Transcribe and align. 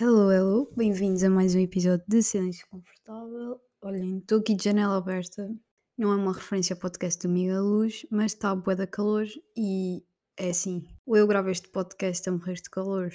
Hello, 0.00 0.30
hello, 0.30 0.72
bem-vindos 0.76 1.24
a 1.24 1.28
mais 1.28 1.56
um 1.56 1.58
episódio 1.58 2.04
de 2.06 2.22
Silêncio 2.22 2.64
Confortável. 2.70 3.60
Olhem, 3.82 4.18
estou 4.18 4.38
aqui 4.38 4.54
de 4.54 4.62
janela 4.62 4.96
aberta, 4.96 5.52
não 5.98 6.12
é 6.12 6.14
uma 6.14 6.32
referência 6.32 6.74
ao 6.74 6.78
podcast 6.78 7.26
do 7.26 7.32
Miguel 7.32 7.64
Luz, 7.64 8.06
mas 8.08 8.32
está 8.32 8.50
a 8.50 8.54
bué 8.54 8.76
da 8.76 8.86
calor 8.86 9.26
e 9.56 10.04
é 10.36 10.50
assim, 10.50 10.86
ou 11.04 11.16
eu 11.16 11.26
gravo 11.26 11.50
este 11.50 11.68
podcast 11.70 12.28
a 12.28 12.32
morrer 12.32 12.54
de 12.54 12.70
calor 12.70 13.10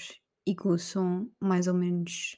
e 0.45 0.53
com 0.53 0.71
o 0.71 0.77
som 0.77 1.29
mais 1.39 1.67
ou 1.67 1.73
menos 1.73 2.35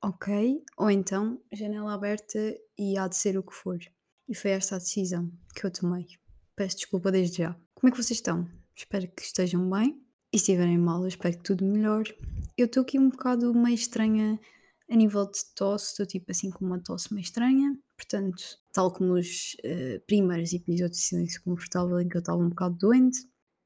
ok, 0.00 0.62
ou 0.78 0.88
então 0.88 1.42
janela 1.52 1.92
aberta 1.92 2.38
e 2.78 2.96
há 2.96 3.08
de 3.08 3.16
ser 3.16 3.36
o 3.36 3.42
que 3.42 3.52
for. 3.52 3.80
E 4.28 4.34
foi 4.36 4.52
esta 4.52 4.76
a 4.76 4.78
decisão 4.78 5.28
que 5.56 5.66
eu 5.66 5.72
tomei. 5.72 6.06
Peço 6.54 6.76
desculpa 6.76 7.10
desde 7.10 7.38
já. 7.38 7.56
Como 7.74 7.88
é 7.88 7.90
que 7.90 8.00
vocês 8.00 8.18
estão? 8.18 8.48
Espero 8.76 9.08
que 9.08 9.22
estejam 9.22 9.68
bem. 9.68 10.05
E 10.36 10.38
se 10.38 10.52
estiverem 10.52 10.76
mal, 10.76 11.00
eu 11.00 11.08
espero 11.08 11.34
que 11.34 11.42
tudo 11.42 11.64
melhore. 11.64 12.14
Eu 12.58 12.66
estou 12.66 12.82
aqui 12.82 12.98
um 12.98 13.08
bocado 13.08 13.54
meio 13.54 13.74
estranha 13.74 14.38
a 14.86 14.94
nível 14.94 15.24
de 15.24 15.38
tosse, 15.54 15.92
estou 15.92 16.04
tipo 16.04 16.30
assim 16.30 16.50
com 16.50 16.62
uma 16.62 16.78
tosse 16.78 17.10
meio 17.14 17.24
estranha. 17.24 17.74
Portanto, 17.96 18.42
tal 18.70 18.92
como 18.92 19.14
os 19.14 19.56
uh, 19.64 19.98
primeiros 20.06 20.52
episódios 20.52 20.98
de 20.98 21.04
Silêncio 21.04 21.42
Confortável 21.42 21.98
em 22.00 22.06
que 22.06 22.18
eu 22.18 22.18
estava 22.18 22.38
um 22.38 22.50
bocado 22.50 22.76
doente. 22.76 23.16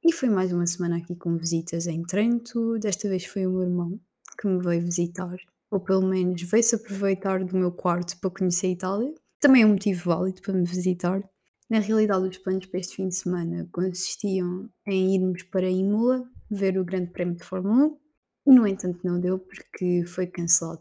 E 0.04 0.12
foi 0.12 0.28
mais 0.28 0.52
uma 0.52 0.64
semana 0.64 0.98
aqui 0.98 1.16
com 1.16 1.36
visitas 1.36 1.88
em 1.88 2.04
Trento. 2.04 2.78
Desta 2.78 3.08
vez 3.08 3.24
foi 3.24 3.48
o 3.48 3.50
meu 3.50 3.62
irmão 3.62 4.00
que 4.40 4.46
me 4.46 4.62
veio 4.62 4.80
visitar, 4.80 5.38
ou 5.72 5.80
pelo 5.80 6.06
menos 6.06 6.40
veio-se 6.40 6.76
aproveitar 6.76 7.44
do 7.44 7.56
meu 7.56 7.72
quarto 7.72 8.16
para 8.20 8.30
conhecer 8.30 8.68
a 8.68 8.70
Itália. 8.70 9.14
Também 9.40 9.62
é 9.62 9.66
um 9.66 9.70
motivo 9.70 10.04
válido 10.04 10.40
para 10.40 10.54
me 10.54 10.64
visitar. 10.64 11.20
Na 11.68 11.80
realidade, 11.80 12.28
os 12.28 12.38
planos 12.38 12.66
para 12.66 12.78
este 12.78 12.94
fim 12.94 13.08
de 13.08 13.16
semana 13.16 13.68
consistiam 13.72 14.70
em 14.86 15.16
irmos 15.16 15.42
para 15.42 15.68
Imola, 15.68 16.24
ver 16.50 16.78
o 16.78 16.84
Grande 16.84 17.10
Prémio 17.10 17.36
de 17.36 17.44
Fórmula 17.44 17.86
1, 17.86 17.98
e 18.46 18.54
no 18.54 18.66
entanto 18.66 19.00
não 19.04 19.20
deu 19.20 19.38
porque 19.38 20.04
foi 20.06 20.26
cancelado. 20.26 20.80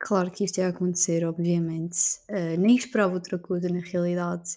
Claro 0.00 0.30
que 0.30 0.44
isto 0.44 0.58
ia 0.58 0.68
acontecer, 0.68 1.24
obviamente, 1.24 1.98
uh, 2.30 2.58
nem 2.58 2.76
esperava 2.76 3.14
outra 3.14 3.38
coisa 3.38 3.68
na 3.68 3.80
realidade. 3.80 4.54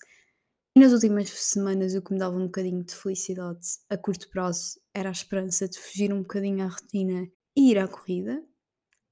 E 0.76 0.80
nas 0.80 0.94
últimas 0.94 1.30
semanas 1.30 1.96
o 1.96 2.02
que 2.02 2.14
me 2.14 2.20
dava 2.20 2.38
um 2.38 2.46
bocadinho 2.46 2.84
de 2.84 2.96
felicidade 2.96 3.68
a 3.90 3.98
curto 3.98 4.30
prazo 4.30 4.80
era 4.94 5.10
a 5.10 5.12
esperança 5.12 5.68
de 5.68 5.78
fugir 5.78 6.14
um 6.14 6.22
bocadinho 6.22 6.64
à 6.64 6.68
rotina 6.68 7.28
e 7.58 7.72
ir 7.72 7.78
à 7.78 7.88
corrida. 7.88 8.42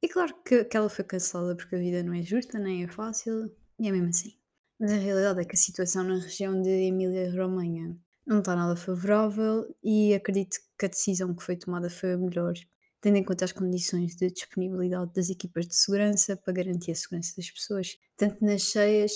E 0.01 0.07
claro 0.07 0.33
que 0.43 0.55
aquela 0.55 0.89
foi 0.89 1.03
cancelada 1.03 1.55
porque 1.55 1.75
a 1.75 1.79
vida 1.79 2.01
não 2.01 2.13
é 2.13 2.21
justa, 2.23 2.57
nem 2.57 2.83
é 2.83 2.87
fácil, 2.87 3.51
e 3.77 3.87
é 3.87 3.91
mesmo 3.91 4.07
assim. 4.07 4.37
Mas 4.79 4.91
a 4.93 4.95
realidade 4.95 5.41
é 5.41 5.45
que 5.45 5.55
a 5.55 5.59
situação 5.59 6.05
na 6.05 6.15
região 6.15 6.61
de 6.61 6.69
Emília-Romanha 6.69 7.97
não 8.25 8.39
está 8.39 8.55
nada 8.55 8.77
favorável 8.77 9.65
e 9.83 10.13
acredito 10.13 10.57
que 10.79 10.85
a 10.85 10.89
decisão 10.89 11.35
que 11.35 11.43
foi 11.43 11.57
tomada 11.57 11.89
foi 11.89 12.13
a 12.13 12.17
melhor, 12.17 12.53
tendo 13.01 13.17
em 13.17 13.23
conta 13.23 13.45
as 13.45 13.51
condições 13.51 14.15
de 14.15 14.31
disponibilidade 14.31 15.11
das 15.13 15.29
equipas 15.29 15.67
de 15.67 15.75
segurança 15.75 16.37
para 16.37 16.53
garantir 16.53 16.91
a 16.91 16.95
segurança 16.95 17.33
das 17.35 17.51
pessoas, 17.51 17.97
tanto 18.15 18.43
nas 18.43 18.61
cheias 18.61 19.11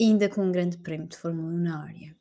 ainda 0.00 0.28
com 0.28 0.42
um 0.42 0.52
grande 0.52 0.78
prémio 0.78 1.08
de 1.08 1.16
Fórmula 1.16 1.48
1 1.48 1.58
na 1.58 1.82
área. 1.82 2.16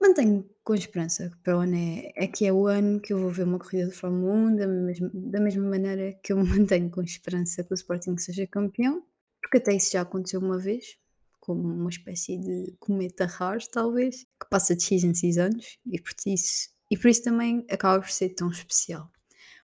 Mantenho 0.00 0.48
com 0.64 0.74
esperança 0.74 1.28
que 1.28 1.36
para 1.42 1.58
o 1.58 1.60
ano 1.60 1.76
é, 1.76 2.12
é 2.16 2.26
que 2.26 2.46
é 2.46 2.52
o 2.52 2.66
ano 2.66 3.00
que 3.00 3.12
eu 3.12 3.18
vou 3.18 3.30
ver 3.30 3.42
uma 3.42 3.58
corrida 3.58 3.88
de 3.88 3.94
Fórmula 3.94 4.32
1 4.32 4.56
da 4.56 4.66
mesma, 4.66 5.10
da 5.12 5.40
mesma 5.40 5.68
maneira 5.68 6.18
que 6.22 6.32
eu 6.32 6.38
mantenho 6.42 6.90
com 6.90 7.02
esperança 7.02 7.62
que 7.62 7.72
o 7.72 7.74
Sporting 7.74 8.16
seja 8.16 8.46
campeão, 8.46 9.04
porque 9.42 9.58
até 9.58 9.74
isso 9.74 9.92
já 9.92 10.00
aconteceu 10.00 10.40
uma 10.40 10.58
vez, 10.58 10.96
como 11.38 11.68
uma 11.68 11.90
espécie 11.90 12.38
de 12.38 12.74
cometa 12.78 13.26
raro, 13.26 13.60
talvez, 13.70 14.24
que 14.40 14.48
passa 14.48 14.74
de 14.74 14.84
X 14.84 15.04
em 15.04 15.14
X 15.14 15.36
anos 15.36 15.78
e 15.84 16.00
por 16.00 16.14
isso, 16.26 16.70
e 16.90 16.96
por 16.96 17.08
isso 17.08 17.22
também 17.22 17.64
acaba 17.70 18.00
por 18.00 18.10
ser 18.10 18.30
tão 18.30 18.50
especial. 18.50 19.10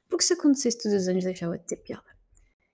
Porque 0.09 0.25
se 0.25 0.35
acontecesse 0.35 0.79
todos 0.79 1.03
os 1.03 1.09
anos 1.09 1.25
deixava 1.25 1.57
de 1.57 1.65
ter 1.65 1.77
piada. 1.77 2.13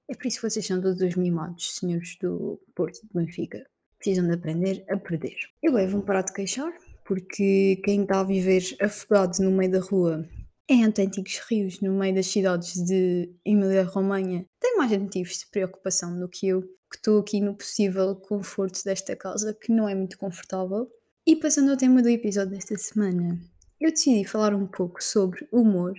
É 0.09 0.15
por 0.15 0.27
isso 0.27 0.41
que 0.41 0.51
vocês 0.51 0.67
são 0.67 0.81
todos 0.81 1.01
os 1.01 1.15
mimados, 1.17 1.77
senhores 1.77 2.17
do 2.21 2.61
Porto 2.75 3.01
de 3.03 3.11
Benfica. 3.15 3.65
Precisam 3.99 4.27
de 4.27 4.35
aprender 4.35 4.85
a 4.89 4.97
perder. 4.97 5.37
E 5.63 5.69
agora 5.69 5.87
vão 5.87 6.01
parar 6.01 6.23
de 6.23 6.33
queixar, 6.33 6.73
porque 7.05 7.81
quem 7.85 8.03
está 8.03 8.21
a 8.21 8.25
viver 8.25 8.63
afogado 8.81 9.39
no 9.41 9.51
meio 9.51 9.71
da 9.71 9.81
rua 9.81 10.27
em 10.69 10.85
autênticos 10.85 11.41
rios 11.49 11.81
no 11.81 11.95
meio 11.95 12.15
das 12.15 12.27
cidades 12.27 12.75
de 12.75 13.33
Emília-Romanha 13.43 14.45
tem 14.61 14.77
mais 14.77 14.93
motivos 14.93 15.39
de 15.39 15.47
preocupação 15.47 16.19
do 16.19 16.29
que 16.29 16.49
eu, 16.49 16.61
que 16.61 16.97
estou 16.97 17.21
aqui 17.21 17.41
no 17.41 17.55
possível 17.55 18.15
conforto 18.15 18.85
desta 18.85 19.17
casa, 19.17 19.55
que 19.55 19.73
não 19.73 19.89
é 19.89 19.95
muito 19.95 20.19
confortável. 20.19 20.87
E 21.27 21.37
passando 21.37 21.71
ao 21.71 21.77
tema 21.77 22.03
do 22.03 22.09
episódio 22.11 22.53
desta 22.53 22.77
semana, 22.77 23.41
eu 23.81 23.91
decidi 23.91 24.25
falar 24.25 24.55
um 24.55 24.67
pouco 24.67 25.03
sobre 25.03 25.47
humor. 25.53 25.95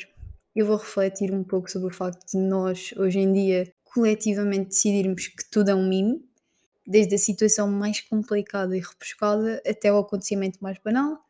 Eu 0.56 0.66
vou 0.66 0.78
refletir 0.78 1.34
um 1.34 1.44
pouco 1.44 1.72
sobre 1.72 1.88
o 1.90 1.96
facto 1.96 2.30
de 2.32 2.38
nós, 2.38 2.94
hoje 2.98 3.20
em 3.20 3.32
dia, 3.32 3.72
coletivamente 3.86 4.70
decidirmos 4.70 5.28
que 5.28 5.50
tudo 5.50 5.70
é 5.70 5.76
um 5.76 5.88
mimo, 5.88 6.22
desde 6.86 7.16
a 7.16 7.18
situação 7.18 7.70
mais 7.70 8.02
complicada 8.02 8.76
e 8.76 8.80
repuscada 8.80 9.62
até 9.66 9.92
o 9.94 10.00
acontecimento 10.00 10.60
mais 10.62 10.78
banal. 10.84 11.24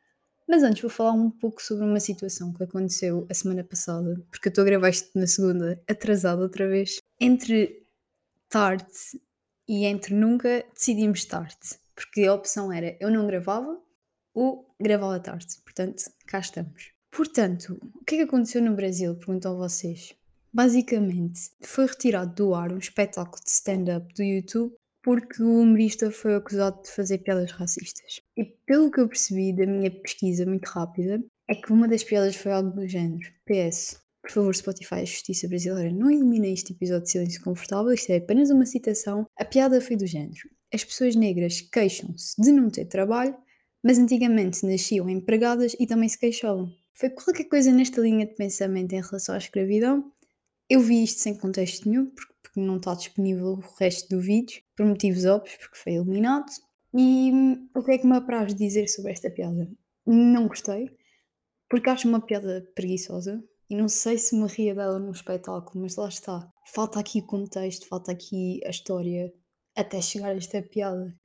Mas 0.48 0.64
antes 0.64 0.82
vou 0.82 0.90
falar 0.90 1.12
um 1.12 1.30
pouco 1.30 1.62
sobre 1.62 1.86
uma 1.86 2.00
situação 2.00 2.52
que 2.52 2.64
aconteceu 2.64 3.28
a 3.30 3.34
semana 3.36 3.64
passada, 3.64 4.20
porque 4.32 4.48
eu 4.48 4.50
estou 4.50 4.64
a 4.64 4.66
gravar 4.66 4.90
isto 4.90 5.12
na 5.14 5.28
segunda, 5.28 5.80
atrasada 5.88 6.42
outra 6.42 6.68
vez. 6.68 6.98
Entre 7.20 7.86
tarde 8.48 8.86
e 9.68 9.86
entre 9.86 10.16
nunca 10.16 10.66
decidimos 10.74 11.24
tarde, 11.26 11.78
porque 11.94 12.24
a 12.24 12.34
opção 12.34 12.74
era 12.74 12.98
eu 13.00 13.12
não 13.12 13.28
gravava 13.28 13.80
ou 14.40 14.74
gravava 14.80 15.20
tarde. 15.20 15.48
Portanto, 15.64 16.04
cá 16.26 16.40
estamos. 16.40 16.92
Portanto, 17.12 17.78
o 17.96 18.06
que 18.06 18.16
é 18.16 18.18
que 18.20 18.24
aconteceu 18.24 18.62
no 18.62 18.76
Brasil? 18.76 19.16
Perguntam 19.16 19.58
vocês. 19.58 20.14
Basicamente, 20.54 21.52
foi 21.62 21.86
retirado 21.86 22.34
do 22.34 22.56
ar 22.56 22.72
um 22.72 22.78
espetáculo 22.78 23.44
de 23.44 23.50
stand-up 23.50 24.14
do 24.14 24.24
YouTube 24.24 24.74
porque 25.02 25.42
o 25.42 25.62
humorista 25.62 26.12
foi 26.12 26.36
acusado 26.36 26.82
de 26.84 26.90
fazer 26.92 27.20
piadas 27.20 27.52
racistas. 27.52 28.22
E 28.38 28.46
pelo 28.66 28.92
que 28.92 29.00
eu 29.00 29.08
percebi 29.08 29.54
da 29.54 29.66
minha 29.66 29.92
pesquisa 29.92 30.46
muito 30.46 30.68
rápida, 30.68 31.24
é 31.48 31.56
que 31.56 31.72
uma 31.72 31.88
das 31.88 32.04
piadas 32.04 32.36
foi 32.36 32.52
algo 32.52 32.72
do 32.72 32.88
género. 32.88 33.32
PS, 33.46 34.02
por 34.22 34.32
favor, 34.32 34.56
Spotify, 34.56 34.96
a 34.96 35.06
Justiça 35.06 35.48
Brasileira, 35.48 35.92
não 35.92 36.12
elimina 36.12 36.48
este 36.48 36.74
episódio 36.74 37.06
de 37.06 37.12
Silêncio 37.12 37.44
Confortável, 37.44 37.94
isto 37.94 38.12
é 38.12 38.18
apenas 38.18 38.50
uma 38.50 38.66
citação. 38.66 39.26
A 39.38 39.46
piada 39.46 39.80
foi 39.82 39.96
do 39.96 40.06
género. 40.06 40.50
As 40.74 40.84
pessoas 40.84 41.16
negras 41.16 41.62
queixam-se 41.62 42.40
de 42.40 42.52
não 42.52 42.70
ter 42.70 42.86
trabalho, 42.86 43.36
mas 43.84 43.98
antigamente 43.98 44.66
nasciam 44.66 45.10
empregadas 45.10 45.76
e 45.80 45.88
também 45.88 46.10
se 46.10 46.20
queixavam. 46.20 46.72
Foi 46.94 47.10
qualquer 47.10 47.46
coisa 47.46 47.72
nesta 47.72 48.02
linha 48.02 48.26
de 48.26 48.36
pensamento 48.36 48.94
em 48.94 49.02
relação 49.02 49.36
à 49.36 49.38
escravidão. 49.38 50.12
Eu 50.70 50.82
vi 50.82 51.04
isto 51.04 51.22
sem 51.22 51.36
contexto 51.36 51.88
nenhum, 51.88 52.08
porque 52.08 52.60
não 52.60 52.78
está 52.78 52.94
disponível 52.94 53.54
o 53.54 53.76
resto 53.80 54.10
do 54.10 54.22
vídeo, 54.22 54.62
por 54.76 54.86
motivos 54.86 55.26
óbvios, 55.26 55.56
porque 55.56 55.78
foi 55.78 55.94
eliminado. 55.94 56.52
E 56.94 57.32
hum, 57.32 57.70
o 57.76 57.84
que 57.84 57.92
é 57.92 57.98
que 57.98 58.08
me 58.08 58.18
apraz 58.18 58.54
dizer 58.54 58.88
sobre 58.88 59.12
esta 59.12 59.30
piada? 59.30 59.70
Não 60.06 60.48
gostei, 60.48 60.92
porque 61.70 61.90
acho 61.90 62.08
uma 62.08 62.20
piada 62.20 62.70
preguiçosa, 62.76 63.44
e 63.70 63.76
não 63.76 63.88
sei 63.88 64.18
se 64.18 64.36
me 64.36 64.48
ria 64.48 64.74
dela 64.74 64.98
num 64.98 65.12
espetáculo, 65.12 65.82
mas 65.82 65.96
lá 65.96 66.10
está. 66.10 66.52
Falta 66.66 67.00
aqui 67.00 67.20
o 67.20 67.26
contexto, 67.26 67.88
falta 67.88 68.12
aqui 68.12 68.60
a 68.66 68.72
história 68.72 69.32
até 69.76 70.02
chegar 70.02 70.30
a 70.30 70.36
esta 70.36 70.62
piada. 70.62 71.16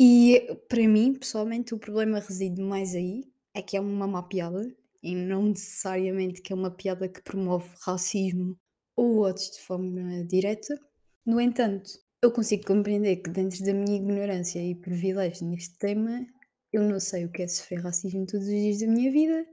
E 0.00 0.58
para 0.68 0.86
mim, 0.88 1.14
pessoalmente, 1.14 1.74
o 1.74 1.78
problema 1.78 2.18
reside 2.18 2.60
mais 2.60 2.94
aí, 2.94 3.24
é 3.54 3.62
que 3.62 3.76
é 3.76 3.80
uma 3.80 4.06
má 4.06 4.22
piada, 4.22 4.74
e 5.02 5.14
não 5.14 5.46
necessariamente 5.46 6.40
que 6.40 6.52
é 6.52 6.56
uma 6.56 6.70
piada 6.70 7.08
que 7.08 7.22
promove 7.22 7.68
racismo 7.84 8.56
ou 8.96 9.16
outros 9.16 9.50
de 9.50 9.60
forma 9.60 10.24
direta. 10.24 10.78
No 11.26 11.40
entanto, 11.40 11.90
eu 12.22 12.30
consigo 12.30 12.64
compreender 12.66 13.16
que 13.16 13.30
dentro 13.30 13.64
da 13.64 13.74
minha 13.74 13.96
ignorância 13.96 14.60
e 14.60 14.74
privilégio 14.74 15.46
neste 15.46 15.76
tema, 15.78 16.24
eu 16.72 16.82
não 16.82 17.00
sei 17.00 17.24
o 17.24 17.32
que 17.32 17.42
é 17.42 17.48
sofrer 17.48 17.80
racismo 17.80 18.26
todos 18.26 18.46
os 18.46 18.52
dias 18.52 18.78
da 18.80 18.86
minha 18.86 19.10
vida, 19.10 19.46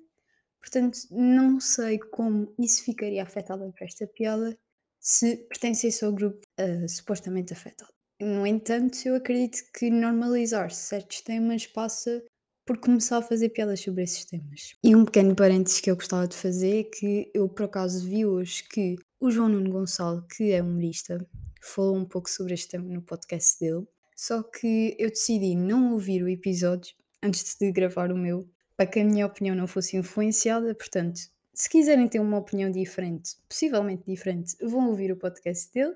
portanto 0.59 0.99
não 1.11 1.59
sei 1.59 1.97
como 1.99 2.53
isso 2.59 2.83
ficaria 2.83 3.23
afetado 3.23 3.71
por 3.71 3.83
esta 3.83 4.05
piada 4.07 4.57
se 4.99 5.37
pertencesse 5.47 6.03
ao 6.05 6.13
grupo 6.13 6.41
uh, 6.59 6.87
supostamente 6.87 7.53
afetado. 7.53 7.91
No 8.21 8.45
entanto, 8.45 8.97
eu 9.05 9.15
acredito 9.15 9.63
que 9.73 9.89
normalizar 9.89 10.71
certos 10.71 11.21
temas 11.21 11.65
passa 11.65 12.21
por 12.65 12.77
começar 12.77 13.17
a 13.17 13.21
fazer 13.21 13.49
piadas 13.49 13.79
sobre 13.79 14.03
esses 14.03 14.25
temas. 14.25 14.75
E 14.83 14.95
um 14.95 15.05
pequeno 15.05 15.33
parênteses 15.35 15.79
que 15.79 15.89
eu 15.89 15.95
gostava 15.95 16.27
de 16.27 16.35
fazer 16.35 16.81
é 16.81 16.83
que 16.83 17.31
eu 17.33 17.47
por 17.47 17.63
acaso 17.63 18.07
vi 18.07 18.25
hoje 18.25 18.63
que 18.69 18.95
o 19.19 19.31
João 19.31 19.49
Nuno 19.49 19.71
Gonçalo, 19.71 20.25
que 20.27 20.51
é 20.51 20.61
humorista, 20.61 21.25
falou 21.61 21.95
um 21.95 22.05
pouco 22.05 22.29
sobre 22.29 22.53
este 22.53 22.67
tema 22.69 22.93
no 22.93 23.01
podcast 23.01 23.57
dele, 23.59 23.87
só 24.15 24.43
que 24.43 24.95
eu 24.99 25.09
decidi 25.09 25.55
não 25.55 25.93
ouvir 25.93 26.21
o 26.21 26.29
episódio 26.29 26.93
antes 27.23 27.55
de 27.59 27.71
gravar 27.71 28.11
o 28.11 28.17
meu, 28.17 28.47
para 28.75 28.85
que 28.85 28.99
a 28.99 29.03
minha 29.03 29.25
opinião 29.25 29.55
não 29.55 29.65
fosse 29.65 29.97
influenciada, 29.97 30.75
portanto, 30.75 31.19
se 31.53 31.69
quiserem 31.69 32.07
ter 32.07 32.19
uma 32.19 32.37
opinião 32.37 32.69
diferente, 32.69 33.37
possivelmente 33.47 34.03
diferente, 34.05 34.55
vão 34.61 34.89
ouvir 34.89 35.11
o 35.11 35.17
podcast 35.17 35.73
dele, 35.73 35.95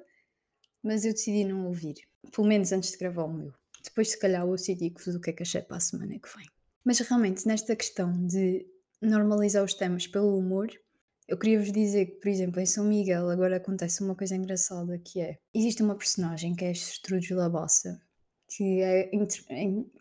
mas 0.84 1.06
eu 1.06 1.14
decidi 1.14 1.46
não 1.46 1.66
ouvir, 1.68 1.96
pelo 2.32 2.48
menos 2.48 2.72
antes 2.72 2.92
de 2.92 2.98
gravar 2.98 3.24
o 3.24 3.34
meu. 3.34 3.54
Depois, 3.84 4.12
se 4.12 4.20
calhar, 4.20 4.46
eu 4.46 4.56
digo-vos 4.56 5.16
o 5.16 5.20
que 5.20 5.30
é 5.30 5.34
que 5.34 5.44
achei 5.44 5.62
para 5.62 5.78
a 5.78 5.80
semana 5.80 6.20
que 6.20 6.38
vem. 6.38 6.48
Mas 6.84 7.00
realmente, 7.00 7.48
nesta 7.48 7.76
questão 7.76 8.12
de 8.26 8.66
normalizar 9.02 9.64
os 9.64 9.74
temas 9.74 10.08
pelo 10.08 10.38
humor, 10.38 10.70
Eu 11.28 11.38
queria 11.38 11.60
vos 11.60 11.72
dizer 11.72 12.06
que, 12.06 12.16
por 12.20 12.28
exemplo, 12.28 12.60
em 12.60 12.66
São 12.66 12.84
Miguel 12.84 13.30
agora 13.30 13.56
acontece 13.56 14.04
uma 14.04 14.16
coisa 14.16 14.36
engraçada 14.36 14.98
que 15.00 15.22
é, 15.22 15.38
existe 15.54 15.82
uma 15.82 15.96
personagem 15.96 16.54
que 16.54 16.66
é 16.66 16.72
Estrudes 16.72 17.30
Labassa, 17.30 18.02
que 18.48 18.82
é, 18.82 19.10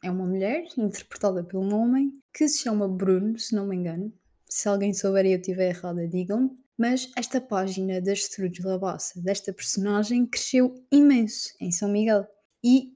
é 0.03 0.11
uma 0.11 0.27
mulher 0.27 0.65
interpretada 0.77 1.45
por 1.45 1.59
um 1.59 1.75
homem 1.75 2.13
que 2.35 2.49
se 2.49 2.59
chama 2.59 2.89
Bruno, 2.89 3.39
se 3.39 3.55
não 3.55 3.67
me 3.67 3.77
engano. 3.77 4.13
Se 4.49 4.69
alguém 4.69 4.93
souber 4.93 5.25
e 5.25 5.33
eu 5.33 5.39
estiver 5.39 5.71
errada, 5.71 6.07
digam-me. 6.07 6.51
Mas 6.79 7.11
esta 7.17 7.41
página 7.41 8.01
da 8.01 8.13
Estrudes 8.13 8.65
Labassa, 8.65 9.21
desta 9.21 9.53
personagem, 9.53 10.27
cresceu 10.27 10.75
imenso 10.91 11.51
em 11.61 11.71
São 11.71 11.89
Miguel. 11.89 12.27
E, 12.65 12.93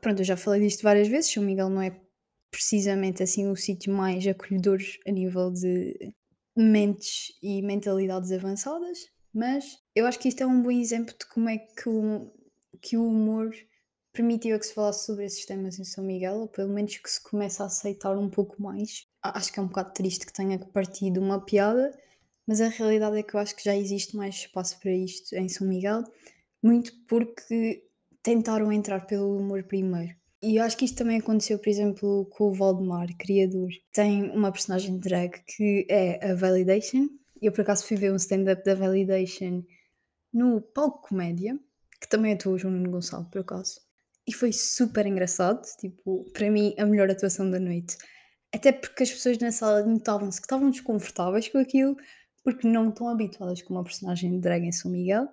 pronto, 0.00 0.20
eu 0.20 0.24
já 0.24 0.36
falei 0.36 0.60
disto 0.60 0.82
várias 0.82 1.08
vezes, 1.08 1.32
São 1.32 1.42
Miguel 1.42 1.70
não 1.70 1.80
é 1.80 2.00
precisamente 2.50 3.22
assim 3.22 3.48
o 3.48 3.56
sítio 3.56 3.92
mais 3.92 4.26
acolhedor 4.26 4.78
a 5.06 5.10
nível 5.10 5.50
de 5.50 6.14
mentes 6.56 7.28
e 7.42 7.62
mentalidades 7.62 8.30
avançadas, 8.30 8.98
mas 9.32 9.78
eu 9.94 10.06
acho 10.06 10.18
que 10.18 10.28
isto 10.28 10.42
é 10.42 10.46
um 10.46 10.62
bom 10.62 10.70
exemplo 10.70 11.14
de 11.18 11.26
como 11.26 11.48
é 11.48 11.56
que 11.56 11.88
o, 11.88 12.30
que 12.82 12.96
o 12.98 13.06
humor 13.06 13.50
permitiu 14.12 14.58
que 14.58 14.66
se 14.66 14.74
falasse 14.74 15.06
sobre 15.06 15.24
esses 15.24 15.46
temas 15.46 15.78
em 15.78 15.84
São 15.84 16.04
Miguel, 16.04 16.40
ou 16.40 16.48
pelo 16.48 16.72
menos 16.72 16.98
que 16.98 17.10
se 17.10 17.22
comece 17.22 17.62
a 17.62 17.66
aceitar 17.66 18.18
um 18.18 18.28
pouco 18.28 18.60
mais. 18.60 19.06
Acho 19.22 19.50
que 19.50 19.58
é 19.58 19.62
um 19.62 19.68
bocado 19.68 19.94
triste 19.94 20.26
que 20.26 20.32
tenha 20.32 20.58
partido 20.58 21.20
uma 21.20 21.42
piada, 21.42 21.90
mas 22.46 22.60
a 22.60 22.68
realidade 22.68 23.18
é 23.18 23.22
que 23.22 23.34
eu 23.34 23.40
acho 23.40 23.54
que 23.54 23.64
já 23.64 23.76
existe 23.76 24.16
mais 24.16 24.34
espaço 24.34 24.78
para 24.80 24.92
isto 24.92 25.34
em 25.34 25.48
São 25.48 25.66
Miguel, 25.66 26.04
muito 26.62 26.92
porque 27.06 27.84
tentaram 28.22 28.72
entrar 28.72 29.06
pelo 29.06 29.36
humor 29.36 29.62
primeiro. 29.64 30.14
E 30.42 30.56
eu 30.56 30.64
acho 30.64 30.76
que 30.76 30.84
isto 30.84 30.98
também 30.98 31.18
aconteceu, 31.18 31.58
por 31.58 31.68
exemplo, 31.68 32.26
com 32.30 32.48
o 32.48 32.52
Valdemar, 32.52 33.06
criador. 33.16 33.70
Tem 33.92 34.28
uma 34.30 34.50
personagem 34.50 34.98
drag 34.98 35.40
que 35.46 35.86
é 35.88 36.32
a 36.32 36.34
Validation. 36.34 37.08
Eu, 37.40 37.52
por 37.52 37.60
acaso, 37.60 37.86
fui 37.86 37.96
ver 37.96 38.12
um 38.12 38.16
stand-up 38.16 38.64
da 38.64 38.74
Validation 38.74 39.62
no 40.32 40.60
Palco 40.60 41.08
Comédia, 41.08 41.56
que 42.00 42.08
também 42.08 42.32
atuou 42.32 42.56
o 42.56 42.58
João 42.58 42.74
Nuno 42.74 42.90
Gonçalo, 42.90 43.24
por 43.30 43.40
acaso. 43.40 43.80
E 44.26 44.32
foi 44.32 44.52
super 44.52 45.06
engraçado, 45.06 45.62
tipo, 45.78 46.24
para 46.32 46.50
mim, 46.50 46.74
a 46.76 46.86
melhor 46.86 47.08
atuação 47.08 47.48
da 47.48 47.60
noite. 47.60 47.96
Até 48.52 48.72
porque 48.72 49.04
as 49.04 49.10
pessoas 49.10 49.38
na 49.38 49.52
sala 49.52 49.84
notavam-se 49.84 50.40
que 50.40 50.46
estavam 50.46 50.70
desconfortáveis 50.70 51.48
com 51.48 51.58
aquilo, 51.58 51.96
porque 52.42 52.68
não 52.68 52.88
estão 52.88 53.08
habituadas 53.08 53.62
com 53.62 53.74
uma 53.74 53.84
personagem 53.84 54.30
de 54.30 54.38
drag 54.38 54.64
em 54.64 54.72
São 54.72 54.90
Miguel. 54.90 55.28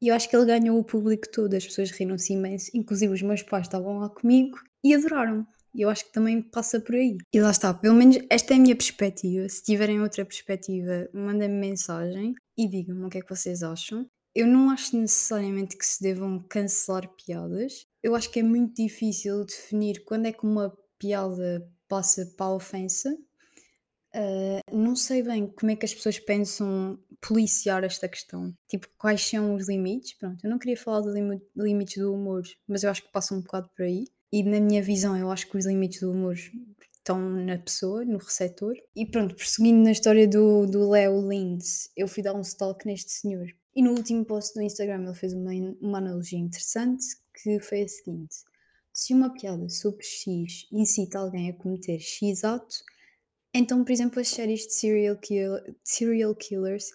E 0.00 0.08
eu 0.08 0.14
acho 0.14 0.28
que 0.28 0.36
ele 0.36 0.44
ganhou 0.44 0.78
o 0.78 0.84
público 0.84 1.26
todo, 1.32 1.54
as 1.54 1.64
pessoas 1.64 1.90
riram-se 1.90 2.34
imenso, 2.34 2.70
inclusive 2.74 3.14
os 3.14 3.22
meus 3.22 3.42
pais 3.42 3.66
estavam 3.66 3.98
lá 3.98 4.10
comigo 4.10 4.58
e 4.84 4.94
adoraram. 4.94 5.46
E 5.74 5.82
eu 5.82 5.90
acho 5.90 6.06
que 6.06 6.12
também 6.12 6.40
passa 6.40 6.80
por 6.80 6.94
aí. 6.94 7.18
E 7.32 7.40
lá 7.40 7.50
está, 7.50 7.72
pelo 7.74 7.94
menos 7.94 8.18
esta 8.30 8.54
é 8.54 8.56
a 8.56 8.60
minha 8.60 8.74
perspectiva. 8.74 9.46
Se 9.48 9.62
tiverem 9.62 10.00
outra 10.00 10.24
perspectiva, 10.24 11.08
mandem-me 11.12 11.54
mensagem 11.54 12.34
e 12.56 12.66
digam-me 12.68 13.04
o 13.04 13.08
que 13.10 13.18
é 13.18 13.20
que 13.20 13.28
vocês 13.28 13.62
acham. 13.62 14.06
Eu 14.34 14.46
não 14.46 14.70
acho 14.70 14.96
necessariamente 14.96 15.76
que 15.76 15.84
se 15.84 16.02
devam 16.02 16.42
cancelar 16.48 17.08
piadas. 17.08 17.86
Eu 18.02 18.14
acho 18.14 18.30
que 18.30 18.40
é 18.40 18.42
muito 18.42 18.74
difícil 18.82 19.44
definir 19.44 20.04
quando 20.04 20.26
é 20.26 20.32
que 20.32 20.46
uma 20.46 20.74
piada 20.98 21.66
passa 21.88 22.24
para 22.36 22.46
a 22.46 22.54
ofensa. 22.54 23.16
Uh, 24.16 24.74
não 24.74 24.96
sei 24.96 25.22
bem 25.22 25.46
como 25.46 25.70
é 25.70 25.76
que 25.76 25.84
as 25.84 25.94
pessoas 25.94 26.18
pensam 26.18 26.98
policiar 27.20 27.84
esta 27.84 28.08
questão. 28.08 28.54
Tipo, 28.66 28.88
quais 28.96 29.20
são 29.20 29.54
os 29.54 29.68
limites? 29.68 30.14
Pronto, 30.14 30.42
eu 30.42 30.48
não 30.48 30.58
queria 30.58 30.76
falar 30.76 31.00
dos 31.00 31.14
lim 31.14 31.38
limites 31.54 31.98
do 31.98 32.14
humor, 32.14 32.42
mas 32.66 32.82
eu 32.82 32.90
acho 32.90 33.02
que 33.02 33.12
passa 33.12 33.34
um 33.34 33.42
bocado 33.42 33.68
por 33.76 33.84
aí. 33.84 34.06
E 34.32 34.42
na 34.42 34.58
minha 34.58 34.82
visão, 34.82 35.16
eu 35.16 35.30
acho 35.30 35.46
que 35.46 35.58
os 35.58 35.66
limites 35.66 36.00
do 36.00 36.10
humor 36.10 36.34
estão 36.96 37.20
na 37.20 37.58
pessoa, 37.58 38.04
no 38.04 38.18
receptor. 38.18 38.74
E 38.94 39.04
pronto, 39.04 39.34
prosseguindo 39.34 39.84
na 39.84 39.92
história 39.92 40.26
do, 40.26 40.66
do 40.66 40.88
Leo 40.90 41.28
Lins, 41.28 41.90
eu 41.94 42.08
fui 42.08 42.22
dar 42.22 42.34
um 42.34 42.40
stalk 42.40 42.86
neste 42.86 43.12
senhor. 43.12 43.46
E 43.74 43.82
no 43.82 43.90
último 43.92 44.24
post 44.24 44.54
do 44.54 44.62
Instagram 44.62 45.04
ele 45.04 45.14
fez 45.14 45.34
uma, 45.34 45.52
uma 45.80 45.98
analogia 45.98 46.38
interessante 46.38 47.04
que 47.42 47.60
foi 47.60 47.82
a 47.82 47.88
seguinte: 47.88 48.34
se 48.92 49.12
uma 49.12 49.32
piada 49.32 49.68
sobre 49.68 50.02
X 50.02 50.66
incita 50.72 51.18
alguém 51.18 51.50
a 51.50 51.52
cometer 51.54 52.00
X 52.00 52.42
ato, 52.44 52.76
então, 53.58 53.82
por 53.82 53.92
exemplo, 53.92 54.20
as 54.20 54.28
séries 54.28 54.66
de 54.66 54.74
serial, 54.74 55.16
kill, 55.16 55.58
serial 55.82 56.34
killers 56.34 56.90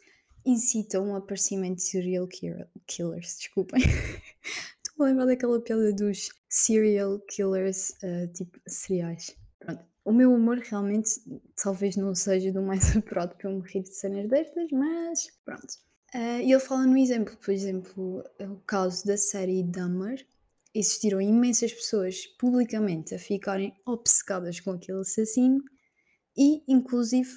incitam 0.45 1.11
o 1.11 1.15
aparecimento 1.15 1.77
de 1.77 1.83
serial 1.83 2.27
killers. 2.27 3.37
Desculpem. 3.37 3.81
Estou 4.85 5.05
a 5.05 5.09
lembrar 5.09 5.25
daquela 5.25 5.59
piada 5.61 5.91
dos 5.93 6.29
serial 6.49 7.19
killers, 7.21 7.91
uh, 8.03 8.31
tipo 8.33 8.59
cereais. 8.67 9.35
Pronto. 9.59 9.83
O 10.03 10.11
meu 10.11 10.33
humor 10.33 10.57
realmente 10.57 11.09
talvez 11.61 11.95
não 11.95 12.13
seja 12.13 12.51
do 12.51 12.61
mais 12.61 12.93
apurado 12.97 13.35
para 13.35 13.49
eu 13.49 13.59
me 13.59 13.67
rir 13.67 13.83
de 13.83 13.95
cenas 13.95 14.29
destas, 14.29 14.69
mas 14.71 15.31
pronto. 15.45 15.73
Uh, 16.13 16.41
e 16.43 16.51
ele 16.51 16.59
fala 16.59 16.85
no 16.85 16.97
exemplo, 16.97 17.37
por 17.37 17.51
exemplo, 17.51 18.23
o 18.39 18.57
caso 18.67 19.05
da 19.05 19.17
série 19.17 19.63
Dahmer. 19.63 20.25
Existiram 20.73 21.19
imensas 21.19 21.73
pessoas 21.73 22.25
publicamente 22.39 23.13
a 23.13 23.19
ficarem 23.19 23.75
obcecadas 23.85 24.59
com 24.59 24.71
aquele 24.71 25.01
assassino 25.01 25.61
e, 26.35 26.63
inclusive, 26.67 27.31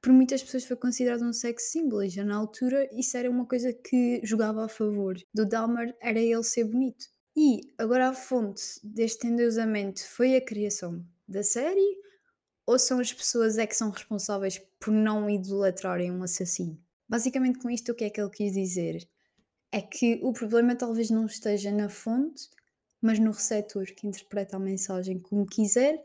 por 0.00 0.12
muitas 0.12 0.42
pessoas 0.42 0.64
foi 0.64 0.76
considerado 0.76 1.22
um 1.22 1.32
sex 1.32 1.70
symbol 1.70 2.02
e 2.02 2.08
já 2.08 2.24
na 2.24 2.34
altura 2.34 2.88
isso 2.92 3.16
era 3.16 3.30
uma 3.30 3.46
coisa 3.46 3.72
que 3.72 4.20
jogava 4.24 4.64
a 4.64 4.68
favor 4.68 5.16
do 5.32 5.46
Dahmer, 5.46 5.96
era 6.00 6.18
ele 6.18 6.42
ser 6.42 6.64
bonito. 6.64 7.06
E 7.36 7.60
agora 7.78 8.08
a 8.08 8.14
fonte 8.14 8.62
deste 8.82 9.26
endeusamento 9.26 10.04
foi 10.06 10.36
a 10.36 10.40
criação 10.44 11.04
da 11.26 11.42
série 11.42 11.96
ou 12.66 12.78
são 12.78 12.98
as 12.98 13.12
pessoas 13.12 13.58
é 13.58 13.66
que 13.66 13.76
são 13.76 13.90
responsáveis 13.90 14.60
por 14.78 14.92
não 14.92 15.30
idolatrarem 15.30 16.10
um 16.10 16.22
assassino? 16.22 16.78
Basicamente 17.08 17.58
com 17.58 17.70
isto 17.70 17.92
o 17.92 17.94
que 17.94 18.04
é 18.04 18.10
que 18.10 18.20
ele 18.20 18.30
quis 18.30 18.52
dizer? 18.52 19.08
É 19.70 19.80
que 19.80 20.20
o 20.22 20.32
problema 20.32 20.74
talvez 20.74 21.10
não 21.10 21.26
esteja 21.26 21.70
na 21.70 21.88
fonte, 21.88 22.48
mas 23.00 23.18
no 23.18 23.30
receptor 23.30 23.86
que 23.86 24.06
interpreta 24.06 24.56
a 24.56 24.60
mensagem 24.60 25.18
como 25.18 25.46
quiser 25.46 26.00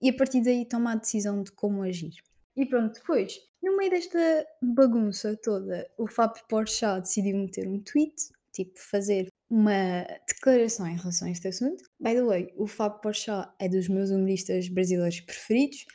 e 0.00 0.10
a 0.10 0.14
partir 0.14 0.42
daí 0.42 0.66
toma 0.66 0.92
a 0.92 0.96
decisão 0.96 1.42
de 1.42 1.52
como 1.52 1.82
agir. 1.82 2.14
E 2.56 2.66
pronto, 2.66 2.94
depois, 2.94 3.38
no 3.62 3.76
meio 3.76 3.90
desta 3.90 4.46
bagunça 4.62 5.36
toda, 5.42 5.88
o 5.98 6.06
Fábio 6.06 6.42
Porchat 6.48 7.02
decidiu 7.02 7.36
meter 7.36 7.68
um 7.68 7.80
tweet, 7.80 8.14
tipo 8.52 8.78
fazer 8.78 9.28
uma 9.48 10.06
declaração 10.26 10.86
em 10.86 10.96
relação 10.96 11.28
a 11.28 11.30
este 11.30 11.48
assunto. 11.48 11.84
By 12.00 12.14
the 12.14 12.22
way, 12.22 12.52
o 12.56 12.66
Fábio 12.66 13.00
Porchat 13.00 13.50
é 13.58 13.68
dos 13.68 13.88
meus 13.88 14.10
humoristas 14.10 14.68
brasileiros 14.68 15.20
preferidos. 15.20 15.86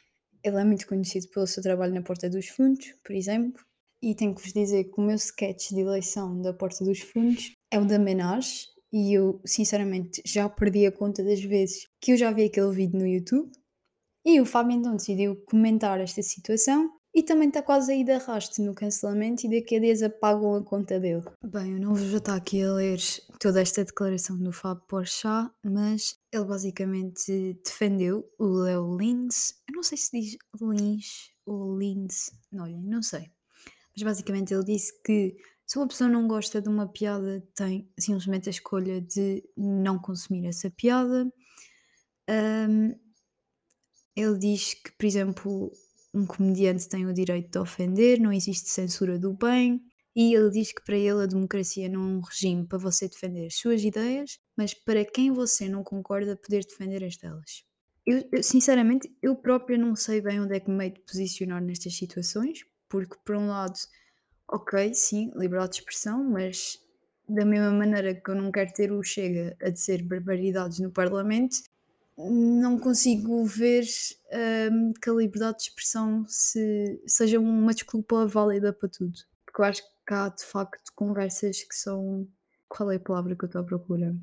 Ele 0.44 0.60
é 0.60 0.64
muito 0.64 0.88
conhecido 0.88 1.28
pelo 1.30 1.48
seu 1.48 1.64
trabalho 1.64 1.94
na 1.94 2.02
Porta 2.02 2.30
dos 2.30 2.48
Fundos, 2.48 2.94
por 3.04 3.16
exemplo. 3.16 3.64
E 4.02 4.14
tenho 4.14 4.36
que 4.36 4.42
vos 4.42 4.54
dizer 4.54 4.84
que 4.84 5.00
o 5.00 5.04
meu 5.04 5.16
sketch 5.16 5.72
de 5.72 5.80
eleição 5.80 6.40
da 6.42 6.54
Porta 6.54 6.86
dos 6.86 7.00
Fundos 7.00 7.54
é 7.72 7.80
o 7.80 7.86
da 7.86 7.98
Menage. 7.98 8.68
E 8.94 9.14
eu, 9.14 9.42
sinceramente, 9.46 10.22
já 10.26 10.48
perdi 10.48 10.86
a 10.86 10.92
conta 10.92 11.24
das 11.24 11.42
vezes 11.44 11.88
que 12.00 12.12
eu 12.12 12.18
já 12.18 12.32
vi 12.32 12.46
aquele 12.46 12.72
vídeo 12.72 13.00
no 13.00 13.08
YouTube. 13.08 13.52
E 14.25 14.41
o 14.41 14.46
Fábio 14.46 14.75
então 14.75 14.96
decidiu 14.96 15.36
comentar 15.46 16.00
esta 16.01 16.24
situação 16.24 16.89
e 17.13 17.24
também 17.24 17.48
está 17.48 17.62
quase 17.62 17.94
aí 17.94 18.03
de 18.03 18.12
arraste 18.12 18.62
no 18.62 18.74
cancelamento 18.74 19.46
e 19.46 19.50
daqui 19.50 19.77
a 19.77 19.79
dias 19.79 20.01
apagam 20.01 20.55
a 20.55 20.63
conta 20.63 21.00
dele. 21.00 21.24
Bem, 21.46 21.74
eu 21.74 21.79
não 21.79 21.94
vou 21.94 22.05
já 22.05 22.17
estar 22.17 22.36
aqui 22.36 22.62
a 22.62 22.74
ler 22.74 23.00
toda 23.39 23.62
esta 23.62 23.86
declaração 23.86 24.38
do 24.38 24.51
Fábio 24.51 24.84
Porchat, 24.88 25.50
mas 25.63 26.17
ele 26.34 26.44
basicamente 26.44 27.58
defendeu 27.63 28.27
o 28.38 28.46
Leo 28.48 28.98
Lins. 28.98 29.53
Eu 29.70 29.75
não 29.75 29.84
sei 29.84 29.98
se 29.98 30.20
diz 30.20 30.38
Lins 30.60 31.32
ou 31.46 31.77
Lins, 31.77 32.32
não 32.51 33.01
sei. 33.01 33.32
Mas 33.96 34.03
basicamente 34.03 34.53
ele 34.53 34.65
disse 34.65 34.91
que 35.01 35.38
se 35.65 35.77
uma 35.77 35.88
pessoa 35.88 36.10
não 36.10 36.27
gosta 36.27 36.62
de 36.62 36.67
uma 36.67 36.88
piada, 36.88 37.41
tem 37.55 37.89
simplesmente 37.98 38.50
a 38.50 38.51
escolha 38.51 39.00
de 39.00 39.44
não 39.55 39.98
consumir 39.98 40.48
essa 40.48 40.70
piada. 40.70 41.32
Um, 42.29 43.05
ele 44.16 44.38
diz 44.38 44.74
que, 44.74 44.92
por 44.92 45.06
exemplo, 45.06 45.72
um 46.14 46.26
comediante 46.26 46.88
tem 46.88 47.06
o 47.06 47.14
direito 47.14 47.52
de 47.52 47.60
ofender, 47.60 48.20
não 48.20 48.32
existe 48.32 48.70
censura 48.70 49.20
do 49.20 49.34
bem, 49.34 49.82
e 50.16 50.34
ele 50.34 50.50
diz 50.50 50.72
que 50.72 50.84
para 50.84 50.98
ele 50.98 51.24
a 51.24 51.26
democracia 51.26 51.90
não 51.90 52.02
é 52.02 52.06
um 52.06 52.22
regime 52.22 52.66
para 52.66 52.78
você 52.78 53.10
defender 53.10 53.48
as 53.48 53.56
suas 53.56 53.84
ideias, 53.84 54.40
mas 54.56 54.74
para 54.74 55.04
quem 55.04 55.34
você 55.34 55.68
não 55.68 55.84
concorda 55.84 56.38
poder 56.38 56.64
defender 56.66 57.04
as 57.04 57.18
delas. 57.18 57.66
Eu, 58.08 58.24
eu, 58.32 58.42
sinceramente, 58.42 59.14
eu 59.22 59.36
própria 59.36 59.78
não 59.78 59.96
sei 59.96 60.22
bem 60.22 60.40
onde 60.40 60.56
é 60.56 60.60
que 60.60 60.70
me 60.70 60.78
meio 60.78 60.94
de 60.94 61.02
posicionar 61.02 61.62
nestas 61.62 61.98
situações, 61.98 62.60
porque 62.88 63.18
por 63.26 63.36
um 63.36 63.48
lado, 63.48 63.78
ok, 64.48 64.94
sim, 64.94 65.32
liberdade 65.36 65.74
de 65.74 65.80
expressão, 65.80 66.24
mas 66.24 66.80
da 67.28 67.44
mesma 67.44 67.72
maneira 67.72 68.14
que 68.14 68.30
eu 68.30 68.36
não 68.36 68.52
quero 68.52 68.72
ter 68.72 68.92
o 68.92 69.04
Chega 69.04 69.58
a 69.62 69.70
dizer 69.70 70.04
barbaridades 70.04 70.80
no 70.80 70.92
Parlamento, 70.92 71.58
não 72.18 72.80
consigo 72.80 73.44
ver 73.46 73.86
um, 74.72 74.94
que 74.94 75.10
a 75.10 75.14
liberdade 75.14 75.58
de 75.58 75.64
expressão 75.64 76.26
se, 76.28 77.02
seja 77.06 77.40
uma 77.40 77.74
desculpa 77.74 78.26
válida 78.26 78.72
para 78.72 78.90
tudo. 78.90 79.14
Porque 79.46 79.62
eu 79.62 79.66
acho 79.66 79.82
que 79.84 80.14
há 80.14 80.30
de 80.30 80.44
facto 80.46 80.92
conversas 80.96 81.64
que 81.64 81.76
são. 81.76 82.28
Qual 82.68 82.92
é 82.92 82.96
a 82.96 83.00
palavra 83.00 83.36
que 83.36 83.44
eu 83.44 83.48
estou 83.48 83.62
à 83.62 83.64
procura? 83.64 84.16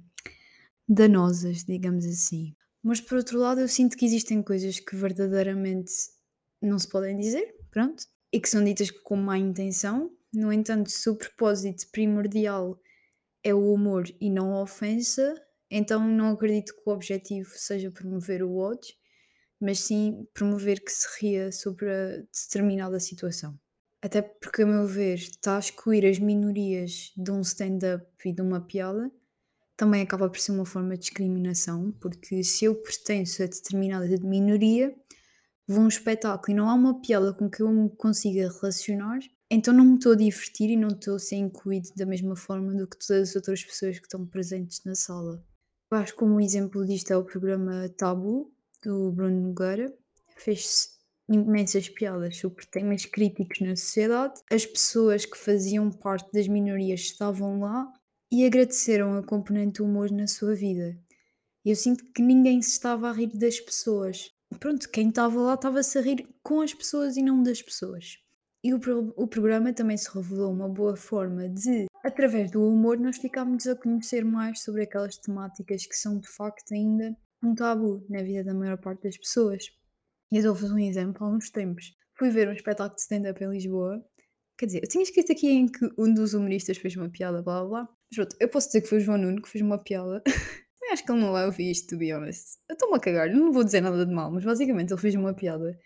Danosas, 0.89 1.65
digamos 1.65 2.05
assim. 2.05 2.55
Mas 2.83 3.01
por 3.01 3.19
outro 3.19 3.39
lado, 3.39 3.61
eu 3.61 3.69
sinto 3.69 3.97
que 3.97 4.05
existem 4.05 4.43
coisas 4.43 4.81
que 4.81 4.97
verdadeiramente 4.97 5.93
não 6.61 6.79
se 6.79 6.89
podem 6.89 7.17
dizer, 7.17 7.55
pronto. 7.71 8.05
e 8.33 8.41
que 8.41 8.49
são 8.49 8.65
ditas 8.65 8.91
com 8.91 9.17
má 9.17 9.39
intenção. 9.39 10.11
No 10.33 10.53
entanto, 10.53 10.91
se 10.91 11.09
o 11.11 11.17
propósito 11.17 11.87
primordial 11.93 12.81
é 13.45 13.55
o 13.55 13.73
humor 13.73 14.05
e 14.21 14.31
não 14.31 14.55
a 14.55 14.63
ofensa, 14.63 15.35
então 15.75 16.07
não 16.07 16.33
acredito 16.33 16.75
que 16.75 16.83
o 16.85 16.93
objetivo 16.93 17.51
seja 17.55 17.91
promover 17.91 18.43
o 18.43 18.57
ódio, 18.57 18.95
mas 19.59 19.81
sim 19.81 20.27
promover 20.35 20.85
que 20.85 20.93
se 20.93 21.07
ria 21.19 21.51
sobre 21.51 21.91
a 21.91 22.19
determinada 22.19 23.01
situação. 23.01 23.59
Até 24.03 24.21
porque, 24.21 24.63
a 24.63 24.67
meu 24.67 24.87
ver, 24.87 25.15
está 25.15 25.57
a 25.57 25.61
excluir 25.61 26.05
as 26.05 26.19
minorias 26.19 27.13
de 27.17 27.31
um 27.31 27.41
stand-up 27.41 28.05
e 28.23 28.35
de 28.35 28.43
uma 28.43 28.61
piada, 28.61 29.11
também 29.75 30.03
acaba 30.03 30.29
por 30.29 30.39
ser 30.39 30.53
uma 30.53 30.67
forma 30.67 30.95
de 30.95 31.01
discriminação, 31.01 31.91
porque 31.93 32.45
se 32.45 32.67
eu 32.67 32.75
pertenço 32.75 33.43
a 33.43 33.47
determinada 33.47 34.07
minoria, 34.23 34.95
vou 35.67 35.81
a 35.81 35.85
um 35.85 35.89
espetáculo 35.89 36.53
e 36.53 36.55
não 36.55 36.69
há 36.69 36.75
uma 36.75 37.01
piada 37.01 37.33
com 37.33 37.49
que 37.49 37.63
eu 37.63 37.71
me 37.71 37.89
consiga 37.97 38.53
relacionar, 38.61 39.21
então 39.51 39.73
não 39.73 39.85
me 39.87 39.95
estou 39.95 40.13
a 40.13 40.17
divertir 40.17 40.69
e 40.69 40.77
não 40.77 40.89
estou 40.89 41.17
a 41.17 41.19
ser 41.19 41.37
incluído 41.37 41.89
da 41.97 42.05
mesma 42.05 42.37
forma 42.37 42.75
do 42.75 42.87
que 42.87 42.99
todas 42.99 43.31
as 43.31 43.37
outras 43.37 43.65
pessoas 43.65 43.99
que 43.99 44.05
estão 44.05 44.27
presentes 44.27 44.85
na 44.85 44.95
sala. 44.95 45.43
Eu 45.93 45.99
acho 45.99 46.17
que 46.17 46.25
um 46.25 46.41
exemplo 46.41 46.87
disto 46.87 47.11
é 47.11 47.17
o 47.19 47.23
programa 47.23 47.87
Tabu, 47.99 48.51
do 48.83 49.13
Bruno 49.13 49.49
Nogueira. 49.49 49.95
Fez 50.39 50.89
imensas 51.29 51.87
piadas 51.87 52.39
sobre 52.39 52.65
temas 52.65 53.05
críticos 53.05 53.61
na 53.61 53.77
sociedade. 53.77 54.41
As 54.51 54.65
pessoas 54.65 55.27
que 55.27 55.37
faziam 55.37 55.91
parte 55.91 56.33
das 56.33 56.49
minorias 56.49 57.01
estavam 57.01 57.61
lá 57.61 57.93
e 58.31 58.47
agradeceram 58.47 59.19
a 59.19 59.23
componente 59.23 59.83
do 59.83 59.85
humor 59.85 60.11
na 60.11 60.27
sua 60.27 60.55
vida. 60.55 60.99
Eu 61.63 61.77
sinto 61.77 62.11
que 62.15 62.23
ninguém 62.23 62.63
se 62.63 62.71
estava 62.71 63.11
a 63.11 63.13
rir 63.13 63.37
das 63.37 63.61
pessoas. 63.61 64.31
Pronto, 64.59 64.89
quem 64.89 65.11
estava 65.11 65.39
lá 65.43 65.53
estava-se 65.53 65.99
a 65.99 66.01
rir 66.01 66.27
com 66.43 66.63
as 66.63 66.73
pessoas 66.73 67.19
e 67.19 67.23
não 67.23 67.43
das 67.43 67.61
pessoas. 67.61 68.17
E 68.65 68.73
o, 68.73 68.81
pro 68.81 69.13
o 69.15 69.27
programa 69.27 69.75
também 69.75 69.99
se 69.99 70.09
revelou 70.11 70.55
uma 70.55 70.71
boa 70.71 70.97
forma 70.97 71.51
de, 71.51 71.85
através 72.03 72.51
do 72.51 72.67
humor, 72.67 72.99
nós 72.99 73.17
ficarmos 73.17 73.67
a 73.67 73.77
conhecer 73.77 74.25
mais 74.25 74.61
sobre 74.63 74.83
aquelas 74.83 75.17
temáticas 75.17 75.87
que 75.87 75.97
são 75.97 76.19
de 76.19 76.29
facto 76.29 76.73
ainda 76.73 77.17
um 77.43 77.55
tabu 77.55 78.05
na 78.09 78.23
vida 78.23 78.45
da 78.45 78.55
maior 78.55 78.79
parte 78.79 79.03
das 79.05 79.17
pessoas. 79.17 79.65
E 80.31 80.37
eu 80.37 80.43
dou-vos 80.43 80.71
um 80.71 80.79
exemplo 80.79 81.27
há 81.27 81.31
uns 81.31 81.51
tempos. 81.51 81.95
Fui 82.15 82.31
ver 82.31 82.49
um 82.49 82.53
espetáculo 82.53 82.95
de 82.95 83.03
stand-up 83.03 83.43
em 83.43 83.51
Lisboa. 83.51 84.05
Quer 84.57 84.67
dizer, 84.67 84.83
eu 84.83 84.89
tinha 84.89 85.03
escrito 85.03 85.33
aqui 85.33 85.51
em 85.51 85.67
que 85.67 85.91
um 85.99 86.13
dos 86.13 86.35
humoristas 86.35 86.79
fez 86.79 86.97
uma 86.97 87.09
piada, 87.09 87.43
blá 87.43 87.65
blá. 87.65 87.89
Mas 88.11 88.17
pronto, 88.17 88.37
eu 88.39 88.49
posso 88.49 88.69
dizer 88.69 88.83
que 88.83 88.89
foi 88.89 88.99
o 88.99 89.01
João 89.01 89.19
Nuno 89.19 89.43
que 89.43 89.49
fez 89.49 89.63
uma 89.63 89.79
piada. 89.79 90.23
eu 90.83 90.93
acho 90.93 91.05
que 91.05 91.11
ele 91.11 91.21
não 91.21 91.33
vai 91.33 91.47
ouvir 91.47 91.71
isto, 91.71 91.89
to 91.89 91.99
be 91.99 92.13
honest. 92.15 92.59
Eu 92.69 92.75
estou-me 92.75 92.97
a 92.97 93.01
cagar, 93.01 93.31
não 93.31 93.53
vou 93.53 93.65
dizer 93.65 93.81
nada 93.81 94.05
de 94.07 94.13
mal, 94.13 94.31
mas 94.31 94.45
basicamente 94.45 94.93
ele 94.93 95.01
fez 95.01 95.15
uma 95.15 95.35
piada 95.35 95.79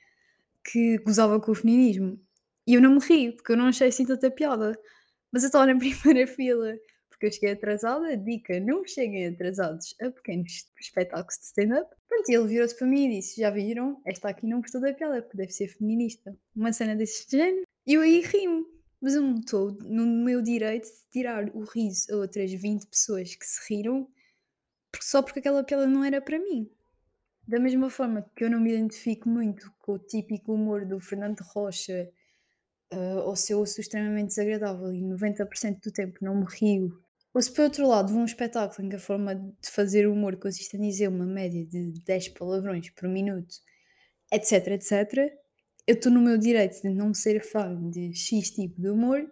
que 0.64 0.98
gozava 0.98 1.40
com 1.40 1.52
o 1.52 1.54
feminismo. 1.54 2.20
E 2.66 2.74
eu 2.74 2.82
não 2.82 2.96
me 2.96 3.00
ri, 3.00 3.32
porque 3.32 3.52
eu 3.52 3.56
não 3.56 3.68
achei 3.68 3.88
assim 3.88 4.04
tanta 4.04 4.30
piada. 4.30 4.78
Mas 5.36 5.42
eu 5.42 5.48
estava 5.48 5.66
na 5.66 5.76
primeira 5.78 6.26
fila 6.26 6.78
porque 7.10 7.26
eu 7.26 7.30
cheguei 7.30 7.52
atrasada. 7.52 8.16
Dica: 8.16 8.58
não 8.58 8.86
cheguem 8.86 9.26
atrasados 9.26 9.94
a 10.00 10.10
pequenos 10.10 10.66
espetáculos 10.80 11.36
de 11.36 11.44
stand-up. 11.44 11.94
Pronto, 12.08 12.26
ele 12.30 12.46
virou-se 12.46 12.74
para 12.74 12.86
mim 12.86 13.04
e 13.04 13.16
disse: 13.16 13.42
Já 13.42 13.50
viram? 13.50 14.00
Esta 14.06 14.30
aqui 14.30 14.46
não 14.46 14.62
gostou 14.62 14.80
da 14.80 14.94
piada 14.94 15.20
porque 15.20 15.36
deve 15.36 15.52
ser 15.52 15.68
feminista. 15.68 16.34
Uma 16.54 16.72
cena 16.72 16.96
desse 16.96 17.30
género. 17.30 17.66
E 17.86 17.92
eu 17.92 18.00
aí 18.00 18.22
ri-me. 18.22 18.64
Mas 18.98 19.14
eu 19.14 19.20
não 19.20 19.34
estou 19.34 19.72
no 19.82 20.06
meu 20.06 20.40
direito 20.40 20.86
de 20.86 21.10
tirar 21.12 21.54
o 21.54 21.64
riso 21.64 22.06
a 22.14 22.16
outras 22.16 22.50
20 22.50 22.86
pessoas 22.86 23.34
que 23.34 23.44
se 23.44 23.60
riram 23.68 24.08
só 25.02 25.20
porque 25.20 25.40
aquela 25.40 25.62
piada 25.62 25.86
não 25.86 26.02
era 26.02 26.18
para 26.18 26.38
mim. 26.38 26.66
Da 27.46 27.60
mesma 27.60 27.90
forma 27.90 28.24
que 28.34 28.42
eu 28.42 28.50
não 28.50 28.58
me 28.58 28.72
identifico 28.72 29.28
muito 29.28 29.70
com 29.80 29.92
o 29.92 29.98
típico 29.98 30.54
humor 30.54 30.86
do 30.86 30.98
Fernando 30.98 31.40
Rocha, 31.54 32.10
uh, 32.92 33.20
ou 33.24 33.36
se 33.36 33.52
eu 33.52 33.58
ouço 33.58 33.80
extremamente 33.80 34.28
desagradável 34.28 34.92
e 34.92 35.00
90% 35.00 35.80
do 35.82 35.92
tempo 35.92 36.18
não 36.22 36.40
me 36.40 36.46
rio 36.46 36.90
ou 37.36 37.42
se 37.42 37.52
por 37.52 37.64
outro 37.64 37.86
lado 37.86 38.14
vou 38.14 38.22
um 38.22 38.24
espetáculo 38.24 38.86
em 38.86 38.88
que 38.88 38.96
a 38.96 38.98
forma 38.98 39.34
de 39.34 39.70
fazer 39.70 40.08
humor 40.08 40.36
consiste 40.36 40.74
em 40.74 40.80
dizer 40.80 41.08
uma 41.08 41.26
média 41.26 41.66
de 41.66 41.92
10 42.00 42.28
palavrões 42.30 42.88
por 42.88 43.10
minuto, 43.10 43.56
etc, 44.32 44.68
etc, 44.68 45.34
eu 45.86 45.94
estou 45.94 46.10
no 46.10 46.22
meu 46.22 46.38
direito 46.38 46.80
de 46.80 46.88
não 46.88 47.12
ser 47.12 47.44
fã 47.44 47.78
de 47.90 48.14
X 48.14 48.52
tipo 48.52 48.80
de 48.80 48.88
humor 48.88 49.30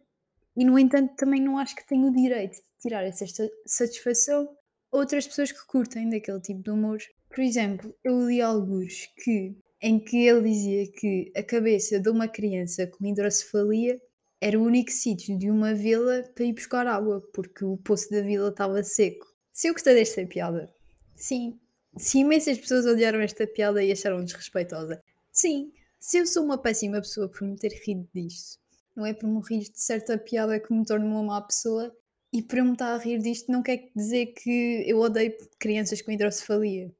e, 0.54 0.66
no 0.66 0.78
entanto, 0.78 1.16
também 1.16 1.40
não 1.40 1.56
acho 1.56 1.74
que 1.74 1.86
tenho 1.86 2.08
o 2.08 2.14
direito 2.14 2.56
de 2.56 2.62
tirar 2.78 3.02
essa 3.04 3.24
satisfação 3.64 4.54
a 4.92 4.98
outras 4.98 5.26
pessoas 5.26 5.50
que 5.50 5.66
curtem 5.66 6.10
daquele 6.10 6.40
tipo 6.40 6.62
de 6.62 6.70
humor. 6.70 6.98
Por 7.30 7.40
exemplo, 7.40 7.96
eu 8.04 8.28
li 8.28 8.40
alguns 8.42 9.06
que, 9.24 9.56
em 9.80 9.98
que 9.98 10.26
ele 10.26 10.48
dizia 10.48 10.86
que 10.90 11.32
a 11.36 11.42
cabeça 11.42 12.00
de 12.00 12.08
uma 12.08 12.28
criança 12.28 12.86
com 12.86 13.06
hidrocefalia 13.06 14.00
era 14.40 14.58
o 14.58 14.62
único 14.62 14.90
sítio 14.90 15.38
de 15.38 15.50
uma 15.50 15.74
vila 15.74 16.22
para 16.34 16.44
ir 16.44 16.52
buscar 16.52 16.86
água, 16.86 17.20
porque 17.32 17.64
o 17.64 17.76
poço 17.76 18.10
da 18.10 18.20
vila 18.20 18.48
estava 18.48 18.82
seco. 18.82 19.26
Se 19.52 19.68
eu 19.68 19.72
gostei 19.72 19.94
desta 19.94 20.26
piada, 20.26 20.72
sim. 21.14 21.58
Se 21.96 22.18
imensas 22.18 22.58
pessoas 22.58 22.86
odiaram 22.86 23.20
esta 23.20 23.46
piada 23.46 23.82
e 23.82 23.92
acharam 23.92 24.24
desrespeitosa, 24.24 25.00
sim. 25.32 25.72
Se 25.98 26.18
eu 26.18 26.26
sou 26.26 26.44
uma 26.44 26.58
péssima 26.58 27.00
pessoa 27.00 27.28
por 27.28 27.42
me 27.42 27.56
ter 27.56 27.72
rido 27.86 28.06
disto, 28.14 28.58
não 28.94 29.06
é 29.06 29.14
por 29.14 29.28
me 29.28 29.40
rir 29.48 29.70
de 29.70 29.80
certa 29.80 30.18
piada 30.18 30.60
que 30.60 30.72
me 30.74 30.84
torna 30.84 31.06
uma 31.06 31.22
má 31.22 31.40
pessoa, 31.40 31.94
e 32.32 32.42
por 32.42 32.58
eu 32.58 32.64
me 32.64 32.72
estar 32.72 32.94
a 32.94 32.98
rir 32.98 33.20
disto 33.20 33.50
não 33.50 33.62
quer 33.62 33.90
dizer 33.94 34.26
que 34.26 34.84
eu 34.86 34.98
odeio 34.98 35.32
crianças 35.58 36.02
com 36.02 36.10
hidrocefalia. 36.10 36.92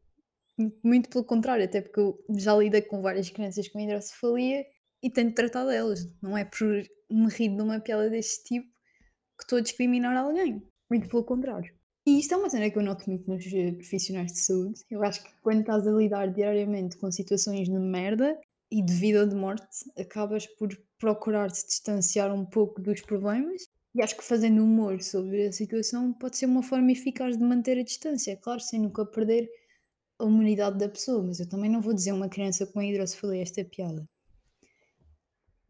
Muito 0.82 1.08
pelo 1.08 1.24
contrário, 1.24 1.64
até 1.64 1.80
porque 1.80 2.00
eu 2.00 2.24
já 2.36 2.54
lidei 2.56 2.82
com 2.82 3.02
várias 3.02 3.28
crianças 3.28 3.68
com 3.68 3.80
hidrocefalia 3.80 4.64
e 5.02 5.10
tento 5.10 5.34
tratar 5.34 5.64
delas. 5.64 6.08
Não 6.22 6.38
é 6.38 6.44
por 6.44 6.68
me 7.10 7.28
rir 7.28 7.54
de 7.56 7.62
uma 7.62 7.80
piada 7.80 8.08
deste 8.08 8.44
tipo 8.44 8.68
que 9.36 9.44
estou 9.44 9.58
a 9.58 9.62
discriminar 9.62 10.16
alguém. 10.16 10.62
Muito 10.88 11.08
pelo 11.08 11.24
contrário. 11.24 11.74
E 12.06 12.18
isto 12.20 12.34
é 12.34 12.36
uma 12.36 12.50
cena 12.50 12.70
que 12.70 12.78
eu 12.78 12.82
noto 12.82 13.08
muito 13.08 13.28
nos 13.30 13.44
eh, 13.46 13.72
profissionais 13.72 14.32
de 14.32 14.38
saúde. 14.38 14.80
Eu 14.90 15.02
acho 15.02 15.24
que 15.24 15.30
quando 15.40 15.60
estás 15.60 15.86
a 15.86 15.90
lidar 15.90 16.26
diariamente 16.26 16.98
com 16.98 17.10
situações 17.10 17.66
de 17.66 17.78
merda 17.78 18.38
e 18.70 18.82
de 18.82 18.92
vida 18.92 19.20
ou 19.20 19.26
de 19.26 19.34
morte, 19.34 19.90
acabas 19.98 20.46
por 20.46 20.68
procurar 20.98 21.50
te 21.50 21.66
distanciar 21.66 22.32
um 22.32 22.44
pouco 22.44 22.80
dos 22.80 23.00
problemas. 23.00 23.62
E 23.94 24.02
acho 24.02 24.16
que 24.16 24.24
fazendo 24.24 24.62
humor 24.62 25.00
sobre 25.02 25.46
a 25.46 25.52
situação 25.52 26.12
pode 26.12 26.36
ser 26.36 26.46
uma 26.46 26.62
forma 26.62 26.92
eficaz 26.92 27.38
de 27.38 27.42
manter 27.42 27.78
a 27.78 27.84
distância. 27.84 28.36
Claro, 28.36 28.60
sem 28.60 28.80
nunca 28.80 29.06
perder 29.06 29.48
a 30.18 30.24
humanidade 30.24 30.78
da 30.78 30.88
pessoa, 30.88 31.22
mas 31.22 31.40
eu 31.40 31.48
também 31.48 31.70
não 31.70 31.80
vou 31.80 31.94
dizer 31.94 32.12
uma 32.12 32.28
criança 32.28 32.66
com 32.66 32.82
hidrocefalia 32.82 33.42
esta 33.42 33.64
piada. 33.64 34.08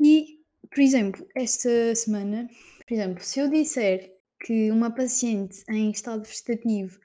E 0.01 0.45
por 0.71 0.81
exemplo, 0.81 1.27
esta 1.37 1.95
semana, 1.95 2.49
por 2.87 2.95
exemplo, 2.95 3.23
se 3.23 3.39
eu 3.39 3.49
disser 3.49 4.13
que 4.45 4.71
uma 4.71 4.91
paciente 4.91 5.63
em 5.69 5.91
estado 5.91 6.25
vegetativo 6.25 6.99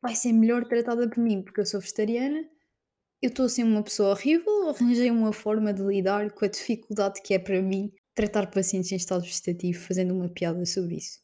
vai 0.00 0.14
ser 0.14 0.32
melhor 0.32 0.64
tratada 0.66 1.08
por 1.08 1.22
mim 1.22 1.42
porque 1.42 1.60
eu 1.60 1.66
sou 1.66 1.80
vegetariana, 1.80 2.44
eu 3.22 3.28
estou 3.28 3.46
a 3.46 3.48
ser 3.48 3.62
uma 3.62 3.82
pessoa 3.82 4.10
horrível 4.10 4.68
arranjei 4.68 5.10
uma 5.10 5.32
forma 5.32 5.72
de 5.72 5.82
lidar 5.82 6.32
com 6.32 6.44
a 6.44 6.48
dificuldade 6.48 7.22
que 7.22 7.34
é 7.34 7.38
para 7.38 7.62
mim 7.62 7.92
tratar 8.14 8.50
pacientes 8.50 8.90
em 8.90 8.96
estado 8.96 9.22
vegetativo 9.22 9.78
fazendo 9.78 10.14
uma 10.14 10.28
piada 10.28 10.64
sobre 10.66 10.96
isso. 10.96 11.20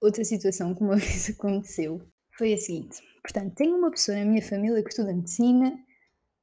Outra 0.00 0.24
situação 0.24 0.74
que 0.74 0.82
uma 0.82 0.94
vez 0.96 1.30
aconteceu 1.30 2.00
foi 2.36 2.52
a 2.52 2.58
seguinte: 2.58 3.00
portanto, 3.22 3.54
tenho 3.54 3.76
uma 3.76 3.90
pessoa 3.90 4.18
na 4.18 4.24
minha 4.24 4.42
família 4.42 4.82
que 4.82 4.90
estuda 4.90 5.14
medicina 5.14 5.78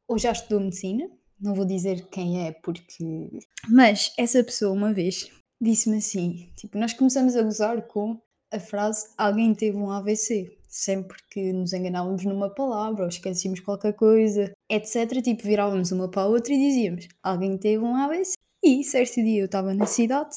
ou 0.07 0.17
já 0.17 0.31
estudou 0.31 0.59
medicina 0.59 1.09
não 1.39 1.53
vou 1.53 1.65
dizer 1.65 2.07
quem 2.09 2.45
é 2.47 2.51
porque. 2.51 3.29
Mas 3.69 4.13
essa 4.17 4.43
pessoa 4.43 4.73
uma 4.73 4.93
vez 4.93 5.31
disse-me 5.61 5.97
assim: 5.97 6.49
tipo, 6.55 6.77
nós 6.77 6.93
começamos 6.93 7.35
a 7.35 7.41
gozar 7.41 7.81
com 7.83 8.19
a 8.51 8.59
frase 8.59 9.07
alguém 9.17 9.53
teve 9.53 9.77
um 9.77 9.89
AVC. 9.89 10.57
Sempre 10.67 11.17
que 11.31 11.51
nos 11.51 11.73
enganávamos 11.73 12.23
numa 12.25 12.49
palavra 12.49 13.03
ou 13.03 13.09
esquecíamos 13.09 13.59
qualquer 13.59 13.93
coisa, 13.93 14.53
etc. 14.69 15.21
Tipo, 15.23 15.43
virávamos 15.43 15.91
uma 15.91 16.09
para 16.09 16.23
a 16.23 16.27
outra 16.27 16.53
e 16.53 16.57
dizíamos 16.57 17.07
alguém 17.23 17.57
teve 17.57 17.83
um 17.83 17.95
AVC. 17.95 18.33
E 18.61 18.83
certo 18.83 19.15
dia 19.15 19.41
eu 19.41 19.45
estava 19.45 19.73
na 19.73 19.85
cidade, 19.85 20.35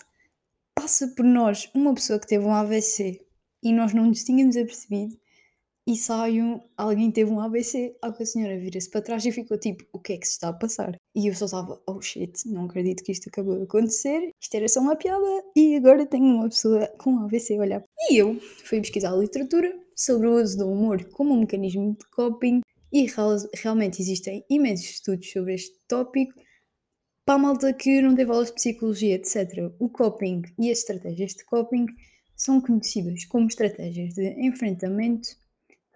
passa 0.75 1.09
por 1.09 1.25
nós 1.25 1.69
uma 1.75 1.93
pessoa 1.93 2.19
que 2.19 2.27
teve 2.27 2.45
um 2.45 2.55
AVC 2.55 3.21
e 3.63 3.73
nós 3.73 3.93
não 3.93 4.07
nos 4.07 4.25
tínhamos 4.25 4.57
apercebido 4.57 5.19
e 5.87 5.97
saio, 5.97 6.63
alguém 6.77 7.11
teve 7.11 7.31
um 7.31 7.41
ABC, 7.41 7.97
a 8.01 8.25
senhora 8.25 8.59
vira-se 8.59 8.89
para 8.89 9.03
trás 9.03 9.25
e 9.27 9.33
ficou 9.33 9.59
tipo, 9.59 9.85
o 9.93 9.99
que 9.99 10.13
é 10.13 10.17
que 10.17 10.27
se 10.27 10.35
está 10.35 10.49
a 10.49 10.53
passar? 10.53 10.97
E 11.15 11.27
eu 11.27 11.35
só 11.35 11.47
estava, 11.47 11.83
oh 11.87 12.01
shit, 12.01 12.49
não 12.49 12.67
acredito 12.67 13.03
que 13.03 13.11
isto 13.11 13.29
acabou 13.29 13.57
de 13.57 13.65
acontecer, 13.65 14.31
isto 14.41 14.55
era 14.55 14.69
só 14.69 14.81
uma 14.81 14.95
piada 14.95 15.27
e 15.57 15.75
agora 15.75 16.07
tenho 16.07 16.25
uma 16.25 16.49
pessoa 16.49 16.87
com 16.99 17.13
um 17.13 17.25
ABC 17.25 17.57
a 17.57 17.61
olhar. 17.61 17.85
E 18.09 18.17
eu 18.17 18.39
fui 18.65 18.81
pesquisar 18.81 19.11
literatura 19.17 19.77
sobre 19.97 20.29
o 20.29 20.41
uso 20.41 20.59
do 20.59 20.71
humor 20.71 21.05
como 21.11 21.35
um 21.35 21.41
mecanismo 21.41 21.97
de 21.99 22.07
coping 22.11 22.61
e 22.93 23.07
realmente 23.55 24.01
existem 24.01 24.45
imensos 24.49 24.91
estudos 24.91 25.31
sobre 25.31 25.55
este 25.55 25.77
tópico. 25.89 26.35
Para 27.25 27.37
a 27.37 27.39
malta 27.39 27.73
que 27.73 28.01
não 28.03 28.15
teve 28.15 28.31
aulas 28.31 28.49
de 28.49 28.55
psicologia, 28.55 29.15
etc., 29.17 29.73
o 29.81 29.89
coping 29.89 30.43
e 30.59 30.71
as 30.71 30.79
estratégias 30.79 31.33
de 31.33 31.45
coping 31.45 31.87
são 32.37 32.61
conhecidas 32.61 33.25
como 33.25 33.47
estratégias 33.47 34.15
de 34.15 34.29
enfrentamento 34.45 35.42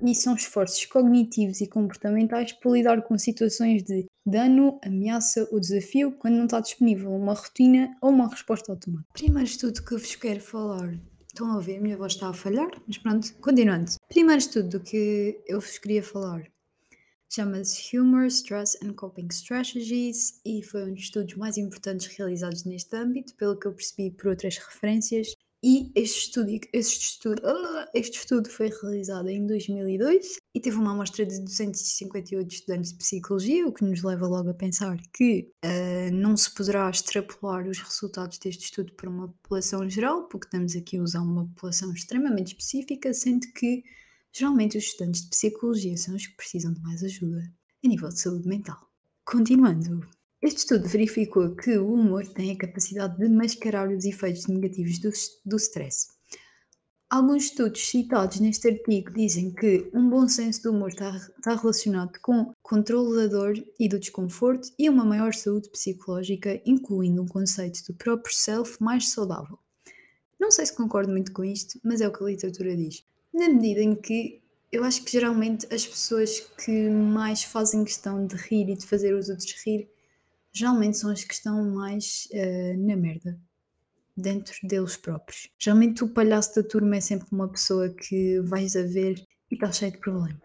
e 0.02 0.14
são 0.14 0.34
esforços 0.34 0.84
cognitivos 0.86 1.60
e 1.60 1.66
comportamentais 1.66 2.52
para 2.52 2.72
lidar 2.72 3.02
com 3.02 3.18
situações 3.18 3.82
de 3.82 4.06
dano, 4.26 4.78
ameaça 4.84 5.48
ou 5.50 5.60
desafio 5.60 6.12
quando 6.12 6.34
não 6.34 6.44
está 6.44 6.60
disponível 6.60 7.10
uma 7.12 7.34
rotina 7.34 7.96
ou 8.00 8.10
uma 8.10 8.28
resposta 8.28 8.72
automática. 8.72 9.12
Primeiro 9.12 9.48
estudo 9.48 9.82
que 9.82 9.96
vos 9.96 10.16
quero 10.16 10.40
falar. 10.40 10.98
Estão 11.28 11.52
a 11.52 11.60
ver, 11.60 11.78
a 11.78 11.80
minha 11.80 11.96
voz 11.96 12.14
está 12.14 12.28
a 12.28 12.32
falhar, 12.32 12.70
mas 12.86 12.98
pronto, 12.98 13.34
continuando. 13.40 13.92
Primeiro 14.08 14.38
estudo 14.38 14.78
do 14.78 14.80
que 14.80 15.38
eu 15.46 15.60
vos 15.60 15.78
queria 15.78 16.02
falar 16.02 16.42
chama-se 17.28 17.98
Humor, 17.98 18.26
Stress 18.26 18.78
and 18.82 18.94
Coping 18.94 19.28
Strategies 19.30 20.40
e 20.44 20.62
foi 20.62 20.84
um 20.84 20.94
dos 20.94 21.02
estudos 21.02 21.34
mais 21.34 21.58
importantes 21.58 22.06
realizados 22.06 22.64
neste 22.64 22.96
âmbito, 22.96 23.34
pelo 23.34 23.58
que 23.58 23.66
eu 23.66 23.74
percebi 23.74 24.10
por 24.10 24.28
outras 24.28 24.56
referências. 24.56 25.34
E 25.62 25.90
este 25.94 26.20
estudo, 26.20 26.50
este 26.72 27.00
estudo, 27.00 27.42
este 27.94 28.18
estudo 28.18 28.48
foi 28.48 28.68
realizado 28.68 29.28
em 29.28 29.46
2002 29.46 30.36
e 30.54 30.60
teve 30.60 30.76
uma 30.76 30.92
amostra 30.92 31.24
de 31.24 31.40
258 31.40 32.54
estudantes 32.54 32.92
de 32.92 32.98
psicologia, 32.98 33.66
o 33.66 33.72
que 33.72 33.84
nos 33.84 34.02
leva 34.02 34.26
logo 34.26 34.50
a 34.50 34.54
pensar 34.54 34.96
que 35.12 35.50
uh, 35.64 36.14
não 36.14 36.36
se 36.36 36.52
poderá 36.54 36.88
extrapolar 36.90 37.66
os 37.66 37.78
resultados 37.78 38.38
deste 38.38 38.64
estudo 38.64 38.92
para 38.92 39.08
uma 39.08 39.28
população 39.28 39.88
geral, 39.88 40.28
porque 40.28 40.46
estamos 40.46 40.76
aqui 40.76 40.98
a 40.98 41.02
usar 41.02 41.20
uma 41.22 41.46
população 41.46 41.92
extremamente 41.92 42.48
específica, 42.48 43.12
sendo 43.14 43.46
que 43.54 43.82
geralmente 44.32 44.76
os 44.76 44.84
estudantes 44.84 45.22
de 45.22 45.30
psicologia 45.30 45.96
são 45.96 46.14
os 46.14 46.26
que 46.26 46.36
precisam 46.36 46.72
de 46.72 46.80
mais 46.82 47.02
ajuda 47.02 47.42
a 47.84 47.88
nível 47.88 48.08
de 48.08 48.20
saúde 48.20 48.46
mental. 48.46 48.78
Continuando, 49.24 50.06
este 50.42 50.58
estudo 50.58 50.86
verificou 50.86 51.56
que 51.56 51.78
o 51.78 51.92
humor 51.92 52.26
tem 52.26 52.52
a 52.52 52.58
capacidade 52.58 53.18
de 53.18 53.28
mascarar 53.28 53.88
os 53.88 54.04
efeitos 54.04 54.46
negativos 54.46 54.98
do, 54.98 55.10
do 55.44 55.56
stress. 55.56 56.08
Alguns 57.08 57.44
estudos 57.44 57.88
citados 57.88 58.40
neste 58.40 58.68
artigo 58.68 59.12
dizem 59.12 59.54
que 59.54 59.88
um 59.94 60.10
bom 60.10 60.28
senso 60.28 60.64
do 60.64 60.72
humor 60.72 60.88
está, 60.88 61.54
relacionado 61.54 62.18
com 62.20 62.52
controle 62.62 63.16
da 63.16 63.26
dor 63.28 63.54
e 63.78 63.88
do 63.88 63.98
desconforto 63.98 64.68
e 64.76 64.90
uma 64.90 65.04
maior 65.04 65.32
saúde 65.32 65.70
psicológica, 65.70 66.60
incluindo 66.66 67.22
um 67.22 67.28
conceito 67.28 67.80
do 67.86 67.94
próprio 67.94 68.34
self 68.34 68.82
mais 68.82 69.10
saudável. 69.10 69.56
Não 70.38 70.50
sei 70.50 70.66
se 70.66 70.76
concordo 70.76 71.10
muito 71.10 71.32
com 71.32 71.44
isto, 71.44 71.80
mas 71.82 72.00
é 72.00 72.08
o 72.08 72.12
que 72.12 72.22
a 72.24 72.26
literatura 72.26 72.76
diz. 72.76 73.04
Na 73.32 73.48
medida 73.48 73.80
em 73.80 73.94
que 73.94 74.42
eu 74.70 74.82
acho 74.82 75.02
que 75.04 75.12
geralmente 75.12 75.66
as 75.72 75.86
pessoas 75.86 76.40
que 76.40 76.90
mais 76.90 77.44
fazem 77.44 77.84
questão 77.84 78.26
de 78.26 78.34
rir 78.34 78.68
e 78.68 78.76
de 78.76 78.84
fazer 78.84 79.14
os 79.14 79.28
outros 79.28 79.54
rir 79.64 79.88
geralmente 80.56 80.96
são 80.96 81.10
as 81.10 81.22
que 81.22 81.34
estão 81.34 81.70
mais 81.74 82.26
uh, 82.32 82.86
na 82.86 82.96
merda 82.96 83.38
dentro 84.16 84.54
deles 84.66 84.96
próprios. 84.96 85.48
Geralmente 85.58 86.02
o 86.02 86.08
palhaço 86.08 86.54
da 86.56 86.66
turma 86.66 86.96
é 86.96 87.00
sempre 87.00 87.28
uma 87.30 87.48
pessoa 87.48 87.90
que 87.90 88.40
vais 88.40 88.74
a 88.74 88.82
ver 88.82 89.22
e 89.50 89.54
está 89.54 89.70
cheio 89.70 89.92
de 89.92 89.98
problemas. 89.98 90.40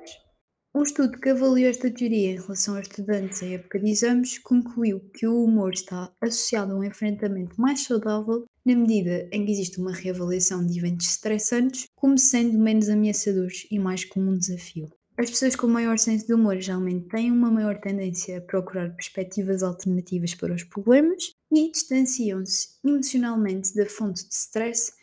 Um 0.73 0.83
estudo 0.83 1.19
que 1.19 1.29
avaliou 1.29 1.69
esta 1.69 1.91
teoria 1.91 2.31
em 2.31 2.39
relação 2.39 2.75
a 2.75 2.81
estudantes 2.81 3.41
em 3.41 3.55
época 3.55 3.77
de 3.77 3.89
exames 3.89 4.39
concluiu 4.39 5.01
que 5.13 5.27
o 5.27 5.43
humor 5.43 5.73
está 5.73 6.13
associado 6.21 6.73
a 6.73 6.77
um 6.77 6.83
enfrentamento 6.83 7.59
mais 7.59 7.83
saudável 7.83 8.45
na 8.65 8.75
medida 8.75 9.27
em 9.31 9.45
que 9.45 9.51
existe 9.51 9.79
uma 9.79 9.93
reavaliação 9.93 10.65
de 10.65 10.79
eventos 10.79 11.07
estressantes 11.07 11.87
como 11.93 12.17
sendo 12.17 12.57
menos 12.57 12.87
ameaçadores 12.87 13.67
e 13.69 13.77
mais 13.79 14.05
como 14.05 14.31
um 14.31 14.37
desafio. 14.37 14.89
As 15.17 15.29
pessoas 15.29 15.55
com 15.55 15.67
maior 15.67 15.99
senso 15.99 16.25
de 16.25 16.33
humor 16.33 16.59
geralmente 16.59 17.09
têm 17.09 17.31
uma 17.31 17.51
maior 17.51 17.79
tendência 17.79 18.37
a 18.37 18.41
procurar 18.41 18.95
perspectivas 18.95 19.61
alternativas 19.61 20.33
para 20.33 20.53
os 20.53 20.63
problemas 20.63 21.31
e 21.51 21.69
distanciam-se 21.69 22.69
emocionalmente 22.83 23.75
da 23.75 23.85
fonte 23.85 24.27
de 24.27 24.33
stress, 24.33 24.93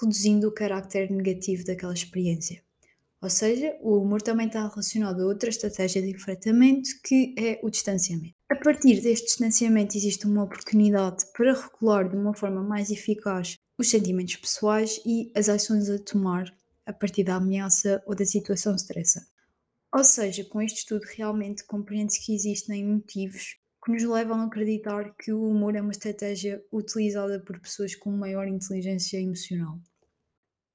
reduzindo 0.00 0.48
o 0.48 0.54
carácter 0.54 1.10
negativo 1.10 1.64
daquela 1.64 1.92
experiência. 1.92 2.62
Ou 3.20 3.28
seja, 3.28 3.76
o 3.82 3.98
humor 3.98 4.22
também 4.22 4.46
está 4.46 4.66
relacionado 4.66 5.20
a 5.20 5.26
outra 5.26 5.50
estratégia 5.50 6.00
de 6.00 6.10
enfrentamento 6.10 6.88
que 7.04 7.34
é 7.38 7.60
o 7.62 7.70
distanciamento. 7.70 8.34
A 8.48 8.56
partir 8.56 9.00
deste 9.02 9.26
distanciamento 9.26 9.96
existe 9.96 10.26
uma 10.26 10.44
oportunidade 10.44 11.26
para 11.36 11.52
regular 11.52 12.08
de 12.08 12.16
uma 12.16 12.32
forma 12.34 12.62
mais 12.62 12.90
eficaz 12.90 13.56
os 13.76 13.90
sentimentos 13.90 14.36
pessoais 14.36 15.00
e 15.04 15.30
as 15.36 15.48
ações 15.48 15.90
a 15.90 15.98
tomar 15.98 16.52
a 16.86 16.92
partir 16.92 17.22
da 17.22 17.36
ameaça 17.36 18.02
ou 18.06 18.14
da 18.14 18.24
situação 18.24 18.74
estressante. 18.74 19.37
Ou 19.94 20.04
seja, 20.04 20.44
com 20.44 20.60
este 20.60 20.80
estudo 20.80 21.02
realmente 21.16 21.64
compreende-se 21.64 22.24
que 22.24 22.34
existem 22.34 22.84
motivos 22.84 23.56
que 23.84 23.92
nos 23.92 24.02
levam 24.02 24.40
a 24.40 24.44
acreditar 24.44 25.14
que 25.16 25.32
o 25.32 25.48
humor 25.48 25.74
é 25.74 25.80
uma 25.80 25.92
estratégia 25.92 26.62
utilizada 26.70 27.40
por 27.40 27.58
pessoas 27.58 27.94
com 27.94 28.10
maior 28.10 28.46
inteligência 28.46 29.18
emocional. 29.18 29.78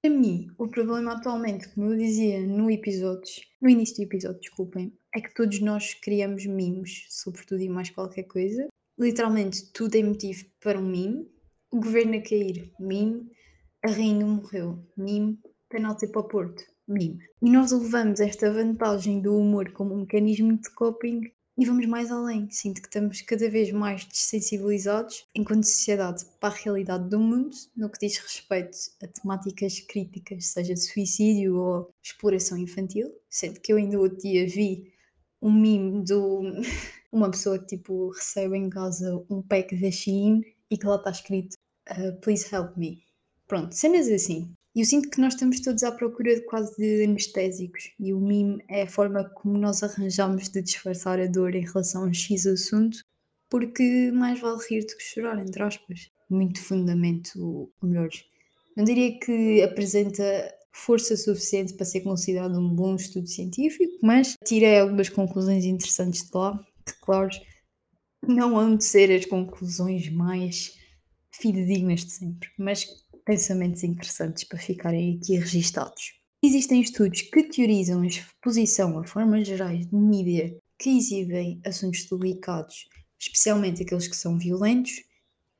Para 0.02 0.12
mim, 0.12 0.48
o 0.58 0.68
problema 0.68 1.14
atualmente, 1.14 1.70
como 1.70 1.92
eu 1.92 1.98
dizia 1.98 2.46
no 2.46 2.70
episódio, 2.72 3.44
no 3.62 3.70
início 3.70 3.98
do 3.98 4.04
episódio, 4.04 4.40
desculpem, 4.42 4.92
é 5.16 5.22
que 5.22 5.34
todos 5.34 5.60
nós 5.62 5.94
criamos 5.94 6.46
mimos, 6.46 7.06
sobretudo 7.10 7.62
e 7.62 7.70
mais 7.70 7.90
qualquer 7.90 8.24
coisa. 8.24 8.68
Literalmente 9.00 9.72
tudo 9.72 9.96
é 9.96 10.04
motivo 10.04 10.44
para 10.60 10.80
um 10.80 10.90
mime. 10.90 11.32
O 11.72 11.80
governo 11.80 12.18
a 12.18 12.22
cair, 12.22 12.74
mime. 12.80 13.32
A 13.84 13.90
rainha 13.90 14.26
morreu, 14.26 14.86
mime. 14.98 15.40
Penalti 15.70 16.08
para 16.08 16.22
o 16.22 16.28
Porto, 16.28 16.64
mime. 16.88 17.20
E 17.42 17.50
nós 17.50 17.72
levamos 17.72 18.20
esta 18.20 18.52
vantagem 18.52 19.22
do 19.22 19.38
humor 19.38 19.72
como 19.72 19.94
um 19.94 20.02
mecanismo 20.02 20.58
de 20.58 20.70
coping 20.72 21.32
e 21.58 21.66
vamos 21.66 21.86
mais 21.86 22.12
além. 22.12 22.50
Sinto 22.50 22.82
que 22.82 22.88
estamos 22.88 23.22
cada 23.22 23.50
vez 23.50 23.72
mais 23.72 24.06
desensibilizados, 24.06 25.28
enquanto 25.36 25.66
sociedade, 25.66 26.26
para 26.40 26.54
a 26.54 26.58
realidade 26.58 27.10
do 27.10 27.20
mundo, 27.20 27.56
no 27.76 27.90
que 27.90 28.00
diz 28.00 28.18
respeito 28.18 28.78
a 29.02 29.08
temáticas 29.08 29.80
críticas, 29.82 30.48
seja 30.48 30.76
suicídio 30.76 31.58
ou 31.58 31.94
exploração 32.02 32.58
infantil. 32.58 33.14
Sendo 33.30 33.60
que 33.60 33.72
eu 33.72 33.78
ainda 33.78 34.00
outro 34.00 34.18
dia 34.18 34.48
vi 34.48 34.92
um 35.42 35.52
meme 35.52 36.04
de 36.04 36.14
uma 37.12 37.30
pessoa 37.30 37.60
que 37.60 37.78
tipo 37.78 38.10
recebe 38.10 38.58
em 38.58 38.70
casa 38.70 39.24
um 39.30 39.42
pack 39.42 39.76
da 39.80 39.92
Shein 39.92 40.42
e 40.72 40.78
que 40.78 40.88
lá 40.88 40.96
está 40.96 41.12
escrito 41.12 41.56
uh, 41.92 42.20
Please 42.22 42.48
help 42.54 42.76
me. 42.76 43.04
Pronto, 43.48 43.76
cenas 43.76 44.08
assim. 44.08 44.52
E 44.76 44.82
eu 44.82 44.86
sinto 44.86 45.10
que 45.10 45.22
nós 45.22 45.34
estamos 45.34 45.60
todos 45.60 45.84
à 45.84 45.92
procura 45.92 46.34
de 46.34 46.42
quase 46.46 46.76
de 46.78 47.04
anestésicos 47.04 47.92
e 48.00 48.12
o 48.12 48.20
mime 48.20 48.64
é 48.68 48.84
a 48.84 48.90
forma 48.90 49.24
como 49.24 49.56
nós 49.56 49.84
arranjamos 49.84 50.50
de 50.50 50.64
disfarçar 50.64 51.20
a 51.20 51.28
dor 51.28 51.54
em 51.54 51.64
relação 51.64 52.04
a 52.04 52.08
um 52.08 52.14
X 52.14 52.48
assunto, 52.48 52.98
porque 53.50 54.12
mais 54.12 54.40
vale 54.40 54.60
rir 54.68 54.82
do 54.82 54.98
que 54.98 55.04
chorar, 55.04 55.38
entre 55.40 55.62
aspas. 55.62 56.10
Muito 56.28 56.60
fundamento, 56.60 57.40
ou 57.40 57.72
melhor, 57.88 58.10
não 58.76 58.84
diria 58.84 59.20
que 59.20 59.62
apresenta 59.62 60.24
força 60.72 61.16
suficiente 61.16 61.74
para 61.76 61.86
ser 61.86 62.02
considerado 62.02 62.60
um 62.60 62.74
bom 62.74 62.96
estudo 62.96 63.28
científico, 63.28 63.94
mas 64.02 64.36
tirei 64.44 64.80
algumas 64.80 65.08
conclusões 65.08 65.66
interessantes 65.66 66.24
de 66.24 66.36
lá, 66.36 66.60
que, 66.84 66.94
claro, 67.00 67.30
não 68.28 68.58
hão 68.58 68.76
de 68.76 68.84
ser 68.84 69.12
as 69.12 69.26
conclusões 69.26 70.10
mais 70.10 70.76
fidedignas 71.30 72.04
de 72.06 72.12
sempre, 72.12 72.50
mas 72.58 72.88
pensamentos 73.26 73.84
interessantes 73.84 74.44
para 74.44 74.60
ficarem 74.60 75.18
aqui 75.18 75.36
registados. 75.36 76.14
Existem 76.44 76.82
estudos 76.82 77.22
que 77.22 77.44
teorizam 77.44 78.02
a 78.02 78.06
exposição 78.06 79.00
a 79.00 79.08
formas 79.08 79.48
gerais 79.48 79.88
de 79.88 79.96
mídia 79.96 80.58
que 80.78 80.90
exibem 80.98 81.62
assuntos 81.66 82.06
delicados, 82.10 82.88
especialmente 83.20 83.84
aqueles 83.84 84.08
que 84.08 84.16
são 84.16 84.38
violentos, 84.38 85.04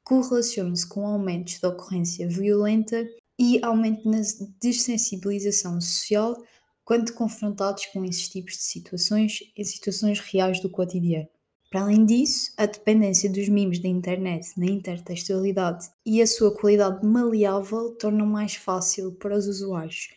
correlacionam-se 0.04 0.88
com 0.88 1.08
aumentos 1.08 1.60
da 1.60 1.70
ocorrência 1.70 2.28
violenta 2.28 3.08
e 3.40 3.64
aumento 3.64 4.10
na 4.10 4.20
dessensibilização 4.62 5.80
social 5.80 6.36
quando 6.84 7.14
confrontados 7.14 7.86
com 7.88 8.04
esses 8.04 8.28
tipos 8.28 8.56
de 8.56 8.64
situações 8.64 9.40
em 9.56 9.64
situações 9.64 10.20
reais 10.20 10.60
do 10.60 10.70
cotidiano. 10.70 11.30
Para 11.74 11.86
além 11.86 12.06
disso, 12.06 12.52
a 12.56 12.68
dependência 12.68 13.28
dos 13.28 13.50
memes 13.50 13.80
da 13.80 13.88
internet 13.88 14.48
na 14.58 14.68
intertextualidade 14.68 15.90
e 16.06 16.22
a 16.22 16.28
sua 16.28 16.54
qualidade 16.54 17.04
maleável 17.04 17.96
tornam 17.96 18.28
mais 18.28 18.54
fácil 18.54 19.14
para 19.14 19.36
os 19.36 19.48
usuários 19.48 20.10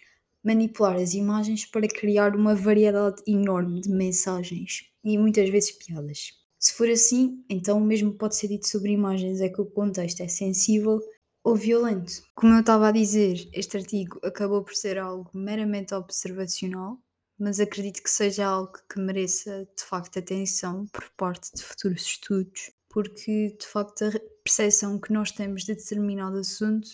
manipular 0.44 0.96
as 0.96 1.14
imagens 1.14 1.64
para 1.64 1.88
criar 1.88 2.36
uma 2.36 2.54
variedade 2.54 3.22
enorme 3.26 3.80
de 3.80 3.88
mensagens 3.88 4.82
e 5.02 5.16
muitas 5.16 5.48
vezes 5.48 5.72
piadas. 5.72 6.32
Se 6.58 6.74
for 6.74 6.90
assim, 6.90 7.42
então 7.48 7.78
o 7.78 7.86
mesmo 7.86 8.12
pode 8.12 8.36
ser 8.36 8.48
dito 8.48 8.68
sobre 8.68 8.92
imagens, 8.92 9.40
é 9.40 9.48
que 9.48 9.62
o 9.62 9.64
contexto 9.64 10.20
é 10.20 10.28
sensível 10.28 11.00
ou 11.42 11.56
violento. 11.56 12.12
Como 12.34 12.52
eu 12.52 12.60
estava 12.60 12.88
a 12.88 12.92
dizer, 12.92 13.48
este 13.54 13.78
artigo 13.78 14.20
acabou 14.22 14.62
por 14.62 14.74
ser 14.74 14.98
algo 14.98 15.30
meramente 15.32 15.94
observacional 15.94 16.98
mas 17.38 17.60
acredito 17.60 18.02
que 18.02 18.10
seja 18.10 18.46
algo 18.46 18.72
que 18.88 18.98
mereça 18.98 19.68
de 19.76 19.84
facto 19.84 20.18
atenção 20.18 20.86
por 20.86 21.08
parte 21.16 21.54
de 21.54 21.62
futuros 21.62 22.02
estudos, 22.02 22.70
porque 22.88 23.56
de 23.58 23.66
facto 23.66 24.04
a 24.04 24.12
percepção 24.42 24.98
que 24.98 25.12
nós 25.12 25.30
temos 25.30 25.64
de 25.64 25.74
determinado 25.74 26.38
assunto 26.38 26.88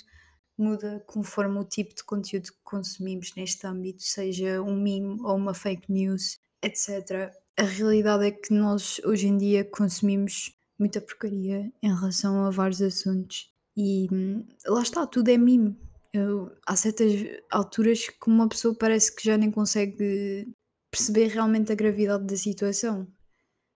muda 0.58 1.02
conforme 1.06 1.58
o 1.58 1.64
tipo 1.64 1.94
de 1.94 2.04
conteúdo 2.04 2.52
que 2.52 2.58
consumimos 2.62 3.34
neste 3.34 3.66
âmbito, 3.66 4.02
seja 4.02 4.60
um 4.62 4.74
meme 4.74 5.18
ou 5.22 5.36
uma 5.36 5.54
fake 5.54 5.90
news, 5.90 6.38
etc. 6.62 7.32
A 7.56 7.62
realidade 7.62 8.26
é 8.26 8.30
que 8.30 8.52
nós 8.52 9.00
hoje 9.04 9.28
em 9.28 9.36
dia 9.36 9.64
consumimos 9.64 10.56
muita 10.78 11.00
porcaria 11.00 11.72
em 11.82 11.94
relação 11.94 12.44
a 12.44 12.50
vários 12.50 12.82
assuntos 12.82 13.50
e 13.76 14.08
hum, 14.12 14.44
lá 14.66 14.82
está, 14.82 15.06
tudo 15.06 15.28
é 15.28 15.38
meme. 15.38 15.76
Eu, 16.12 16.54
há 16.66 16.76
certas 16.76 17.12
alturas 17.50 18.08
que 18.08 18.28
uma 18.28 18.48
pessoa 18.48 18.76
parece 18.78 19.14
que 19.14 19.24
já 19.24 19.36
nem 19.38 19.50
consegue 19.50 20.46
perceber 20.90 21.28
realmente 21.28 21.72
a 21.72 21.74
gravidade 21.74 22.26
da 22.26 22.36
situação. 22.36 23.06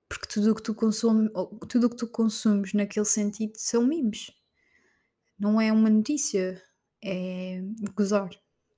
Porque 0.08 0.26
tudo 0.26 0.52
o 0.52 0.54
que 0.54 0.62
tu 0.62 0.74
consumes, 0.74 1.30
tudo 1.68 1.86
o 1.86 1.90
que 1.90 1.96
tu 1.96 2.06
consumes 2.06 2.72
naquele 2.72 3.04
sentido 3.04 3.52
são 3.56 3.86
memes. 3.86 4.30
Não 5.38 5.60
é 5.60 5.72
uma 5.72 5.90
notícia, 5.90 6.62
é 7.04 7.62
gozar 7.94 8.30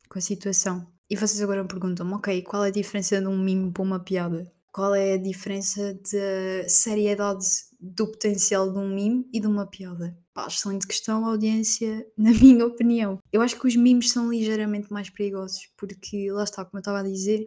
com 0.09 0.19
a 0.19 0.23
situação. 0.23 0.93
E 1.09 1.17
vocês 1.17 1.41
agora 1.43 1.65
perguntam-me, 1.65 2.15
ok, 2.15 2.43
qual 2.43 2.65
é 2.65 2.69
a 2.69 2.73
diferença 2.73 3.21
de 3.21 3.27
um 3.27 3.39
meme 3.39 3.71
para 3.73 3.83
uma 3.83 4.01
piada? 4.01 4.51
Qual 4.73 4.95
é 4.95 5.13
a 5.13 5.19
diferença 5.19 5.95
de 5.95 6.69
seriedade 6.69 7.47
do 7.81 8.11
potencial 8.11 8.73
de 8.73 8.79
um 8.79 8.89
meme 8.93 9.29
e 9.33 9.41
de 9.41 9.47
uma 9.47 9.67
piada? 9.67 10.19
Pá, 10.35 10.49
excelente 10.49 10.87
questão, 10.87 11.25
audiência, 11.25 12.05
na 12.19 12.33
minha 12.33 12.67
opinião. 12.67 13.21
Eu 13.33 13.41
acho 13.41 13.59
que 13.59 13.69
os 13.69 13.77
memes 13.77 14.11
são 14.11 14.31
ligeiramente 14.31 14.93
mais 14.93 15.09
perigosos, 15.09 15.69
porque 15.77 16.31
lá 16.33 16.43
está, 16.43 16.65
como 16.65 16.79
eu 16.79 16.81
estava 16.81 16.99
a 16.99 17.05
dizer, 17.05 17.47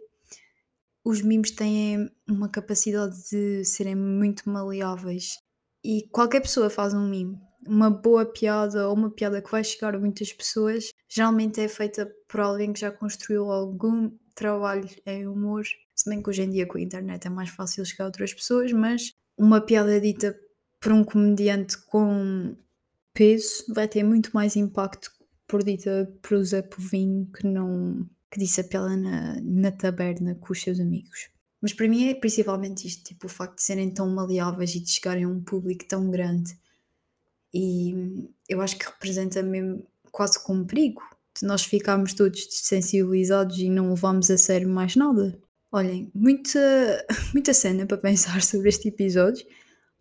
os 1.04 1.20
memes 1.20 1.50
têm 1.50 2.10
uma 2.26 2.48
capacidade 2.48 3.14
de 3.30 3.64
serem 3.64 3.94
muito 3.94 4.48
maleáveis 4.48 5.38
e 5.84 6.08
qualquer 6.10 6.40
pessoa 6.40 6.70
faz 6.70 6.94
um 6.94 7.08
meme. 7.08 7.38
Uma 7.66 7.90
boa 7.90 8.24
piada 8.24 8.88
ou 8.88 8.94
uma 8.94 9.10
piada 9.10 9.42
que 9.42 9.50
vai 9.50 9.62
chegar 9.62 9.94
a 9.94 9.98
muitas 9.98 10.32
pessoas 10.32 10.90
geralmente 11.08 11.60
é 11.60 11.68
feita 11.68 12.10
por 12.26 12.40
alguém 12.40 12.72
que 12.72 12.80
já 12.80 12.90
construiu 12.90 13.50
algum 13.50 14.10
trabalho 14.34 14.88
em 15.04 15.26
humor. 15.26 15.64
Se 15.94 16.08
bem 16.08 16.22
que 16.22 16.30
hoje 16.30 16.42
em 16.42 16.50
dia 16.50 16.66
com 16.66 16.78
a 16.78 16.80
internet 16.80 17.26
é 17.26 17.30
mais 17.30 17.50
fácil 17.50 17.84
chegar 17.84 18.04
a 18.04 18.08
outras 18.08 18.32
pessoas, 18.32 18.72
mas 18.72 19.12
uma 19.36 19.60
piada 19.60 20.00
dita 20.00 20.38
por 20.80 20.92
um 20.92 21.04
comediante 21.04 21.76
com 21.86 22.56
peso 23.18 23.64
vai 23.74 23.88
ter 23.88 24.04
muito 24.04 24.30
mais 24.32 24.54
impacto 24.54 25.10
por 25.48 25.64
dita 25.64 26.08
por 26.22 26.34
o 26.34 26.44
Zé 26.44 26.62
Povinho 26.62 27.26
que 27.36 27.44
não 27.44 28.08
que 28.30 28.38
disse 28.38 28.60
a 28.60 28.64
piada 28.64 28.96
na, 28.96 29.40
na 29.40 29.72
taberna 29.72 30.36
com 30.36 30.52
os 30.52 30.62
seus 30.62 30.78
amigos. 30.78 31.28
Mas 31.60 31.72
para 31.72 31.88
mim 31.88 32.08
é 32.08 32.14
principalmente 32.14 32.86
isto, 32.86 33.02
tipo, 33.02 33.26
o 33.26 33.28
facto 33.28 33.56
de 33.56 33.62
serem 33.62 33.90
tão 33.90 34.08
maleáveis 34.08 34.72
e 34.76 34.80
de 34.80 34.88
chegarem 34.88 35.24
a 35.24 35.28
um 35.28 35.42
público 35.42 35.84
tão 35.88 36.08
grande. 36.10 36.56
E 37.52 38.28
eu 38.48 38.60
acho 38.60 38.78
que 38.78 38.86
representa 38.86 39.42
mesmo 39.42 39.84
quase 40.12 40.40
como 40.44 40.66
perigo 40.66 41.02
de 41.36 41.44
nós 41.44 41.64
ficarmos 41.64 42.12
todos 42.12 42.46
desensibilizados 42.46 43.58
e 43.58 43.68
não 43.68 43.90
levarmos 43.90 44.30
a 44.30 44.38
sério 44.38 44.68
mais 44.68 44.94
nada. 44.94 45.36
Olhem, 45.72 46.08
muita, 46.14 47.04
muita 47.34 47.52
cena 47.52 47.84
para 47.84 47.98
pensar 47.98 48.42
sobre 48.42 48.68
este 48.68 48.88
episódio. 48.88 49.44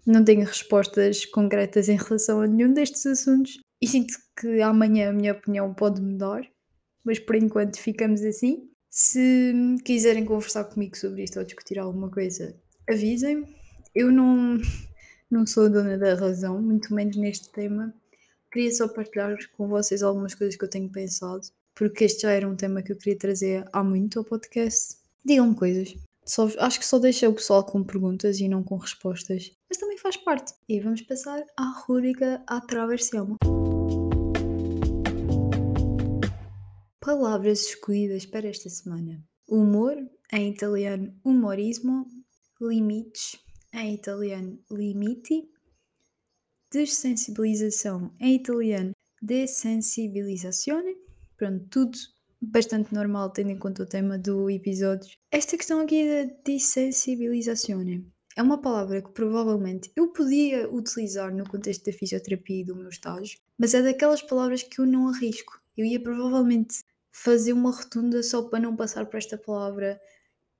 Não 0.07 0.23
tenho 0.23 0.45
respostas 0.45 1.25
concretas 1.25 1.89
em 1.89 1.97
relação 1.97 2.41
a 2.41 2.47
nenhum 2.47 2.73
destes 2.73 3.05
assuntos 3.05 3.59
e 3.81 3.87
sinto 3.87 4.13
que 4.39 4.61
amanhã 4.61 5.09
a 5.09 5.13
minha 5.13 5.33
opinião 5.33 5.73
pode 5.73 6.01
mudar 6.01 6.49
mas 7.07 7.19
por 7.19 7.35
enquanto 7.35 7.79
ficamos 7.79 8.21
assim. 8.21 8.69
Se 8.89 9.53
quiserem 9.85 10.25
conversar 10.25 10.65
comigo 10.65 10.97
sobre 10.97 11.23
isto 11.23 11.39
ou 11.39 11.45
discutir 11.45 11.79
alguma 11.79 12.11
coisa, 12.11 12.53
avisem-me. 12.89 13.47
Eu 13.95 14.11
não, 14.11 14.57
não 15.31 15.47
sou 15.47 15.69
dona 15.69 15.97
da 15.97 16.15
razão, 16.15 16.61
muito 16.61 16.93
menos 16.93 17.15
neste 17.15 17.49
tema. 17.49 17.93
Queria 18.51 18.73
só 18.73 18.89
partilhar 18.89 19.37
com 19.55 19.69
vocês 19.69 20.03
algumas 20.03 20.35
coisas 20.35 20.57
que 20.57 20.65
eu 20.65 20.69
tenho 20.69 20.91
pensado, 20.91 21.47
porque 21.73 22.03
este 22.03 22.23
já 22.23 22.31
era 22.31 22.47
um 22.47 22.57
tema 22.57 22.81
que 22.81 22.91
eu 22.91 22.97
queria 22.97 23.17
trazer 23.17 23.65
há 23.71 23.81
muito 23.81 24.19
ao 24.19 24.25
podcast. 24.25 24.97
Digam-me 25.23 25.55
coisas. 25.55 25.95
Só, 26.27 26.49
acho 26.59 26.79
que 26.79 26.85
só 26.85 26.99
deixei 26.99 27.25
o 27.25 27.33
pessoal 27.33 27.63
com 27.63 27.81
perguntas 27.81 28.41
e 28.41 28.49
não 28.49 28.61
com 28.61 28.75
respostas, 28.75 29.49
mas 29.69 29.77
também 29.77 29.97
faz 29.97 30.17
parte. 30.17 30.53
E 30.67 30.77
vamos 30.81 31.01
passar 31.03 31.41
à 31.55 31.83
rubrica 31.85 32.43
à 32.45 32.59
Traversiamo. 32.59 33.37
Palavras 36.99 37.67
escolhidas 37.67 38.25
para 38.25 38.49
esta 38.49 38.69
semana: 38.69 39.23
humor, 39.47 39.95
em 40.33 40.51
italiano 40.51 41.17
humorismo, 41.23 42.05
limites, 42.59 43.39
em 43.73 43.93
italiano 43.93 44.59
limiti, 44.69 45.49
dessensibilização, 46.69 48.13
em 48.19 48.35
italiano 48.35 48.91
desensibilizzazione. 49.21 50.93
Pronto, 51.37 51.65
tudo 51.69 51.97
bastante 52.41 52.93
normal 52.93 53.29
tendo 53.31 53.51
em 53.51 53.57
conta 53.57 53.83
o 53.83 53.85
tema 53.85 54.17
do 54.17 54.49
episódio. 54.49 55.17
Esta 55.31 55.57
questão 55.57 55.79
aqui 55.79 56.05
da 56.07 56.33
desensibilizazione 56.45 58.05
é 58.35 58.41
uma 58.41 58.61
palavra 58.61 59.01
que 59.01 59.11
provavelmente 59.11 59.91
eu 59.95 60.09
podia 60.09 60.69
utilizar 60.69 61.33
no 61.33 61.49
contexto 61.49 61.85
da 61.85 61.91
fisioterapia 61.91 62.61
e 62.61 62.65
do 62.65 62.75
meu 62.75 62.89
estágio, 62.89 63.39
mas 63.57 63.73
é 63.73 63.81
daquelas 63.81 64.21
palavras 64.21 64.61
que 64.61 64.79
eu 64.79 64.85
não 64.85 65.07
arrisco. 65.07 65.59
Eu 65.75 65.85
ia 65.85 65.99
provavelmente 65.99 66.83
fazer 67.11 67.53
uma 67.53 67.71
rotunda 67.71 68.21
só 68.21 68.43
para 68.43 68.59
não 68.59 68.75
passar 68.75 69.07
por 69.07 69.17
esta 69.17 69.37
palavra, 69.37 69.99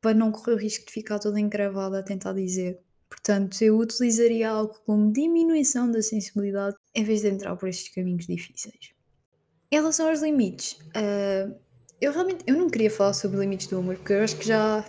para 0.02 0.18
não 0.18 0.32
correr 0.32 0.54
o 0.54 0.58
risco 0.58 0.88
de 0.88 0.92
ficar 0.92 1.20
toda 1.20 1.40
encravada 1.40 2.00
a 2.00 2.04
tentar 2.04 2.34
dizer. 2.34 2.80
Portanto, 3.08 3.62
eu 3.62 3.78
utilizaria 3.78 4.50
algo 4.50 4.74
como 4.86 5.13
diminuição 5.13 5.90
da 5.90 6.02
sensibilidade 6.02 6.76
em 6.96 7.04
vez 7.04 7.22
de 7.22 7.28
entrar 7.28 7.56
por 7.56 7.70
estes 7.70 7.94
caminhos 7.94 8.26
difíceis. 8.26 8.92
Em 9.72 9.76
relação 9.76 10.10
aos 10.10 10.22
limites, 10.22 10.80
uh, 10.96 11.56
eu 12.02 12.12
realmente 12.12 12.44
eu 12.48 12.56
não 12.56 12.70
queria 12.70 12.92
falar 12.92 13.14
sobre 13.14 13.40
limites 13.40 13.68
do 13.68 13.80
humor, 13.80 13.96
porque 13.96 14.14
eu 14.14 14.24
acho 14.24 14.38
que 14.38 14.48
já. 14.48 14.84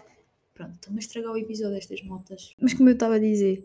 Pronto, 0.55 0.75
estou-me 0.75 0.99
a 0.99 1.01
estragar 1.01 1.33
o 1.33 1.37
episódio 1.37 1.75
destas 1.75 2.03
motas. 2.03 2.55
Mas 2.61 2.75
como 2.75 2.88
eu 2.88 2.94
estava 2.94 3.14
a 3.14 3.18
dizer, 3.18 3.64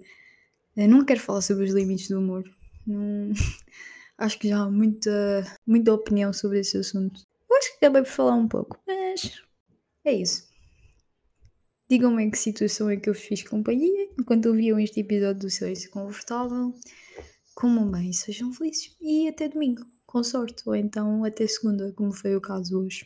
eu 0.77 0.87
não 0.87 1.03
quero 1.03 1.19
falar 1.19 1.41
sobre 1.41 1.65
os 1.65 1.73
limites 1.73 2.07
do 2.07 2.19
humor. 2.19 2.43
Não... 2.85 3.31
acho 4.17 4.39
que 4.39 4.47
já 4.49 4.59
há 4.59 4.69
muita, 4.69 5.43
muita 5.65 5.93
opinião 5.93 6.31
sobre 6.31 6.59
esse 6.59 6.77
assunto 6.77 7.25
acho 7.63 7.71
que 7.71 7.85
acabei 7.85 8.01
por 8.03 8.09
falar 8.09 8.35
um 8.35 8.47
pouco, 8.47 8.79
mas 8.85 9.41
é 10.03 10.13
isso. 10.13 10.51
Digam-me 11.89 12.23
em 12.23 12.31
que 12.31 12.37
situação 12.37 12.89
é 12.89 12.97
que 12.97 13.09
eu 13.09 13.13
fiz 13.13 13.43
companhia 13.43 14.09
enquanto 14.19 14.47
ouviam 14.47 14.79
este 14.79 14.99
episódio 14.99 15.41
do 15.41 15.49
Silêncio 15.49 15.89
Confortável. 15.91 16.73
Comam 17.55 17.89
bem, 17.89 18.11
sejam 18.11 18.51
felizes 18.51 18.95
e 18.99 19.27
até 19.27 19.47
domingo, 19.47 19.85
com 20.05 20.23
sorte, 20.23 20.63
ou 20.65 20.75
então 20.75 21.23
até 21.23 21.45
segunda, 21.45 21.93
como 21.93 22.11
foi 22.11 22.35
o 22.35 22.41
caso 22.41 22.79
hoje. 22.79 23.01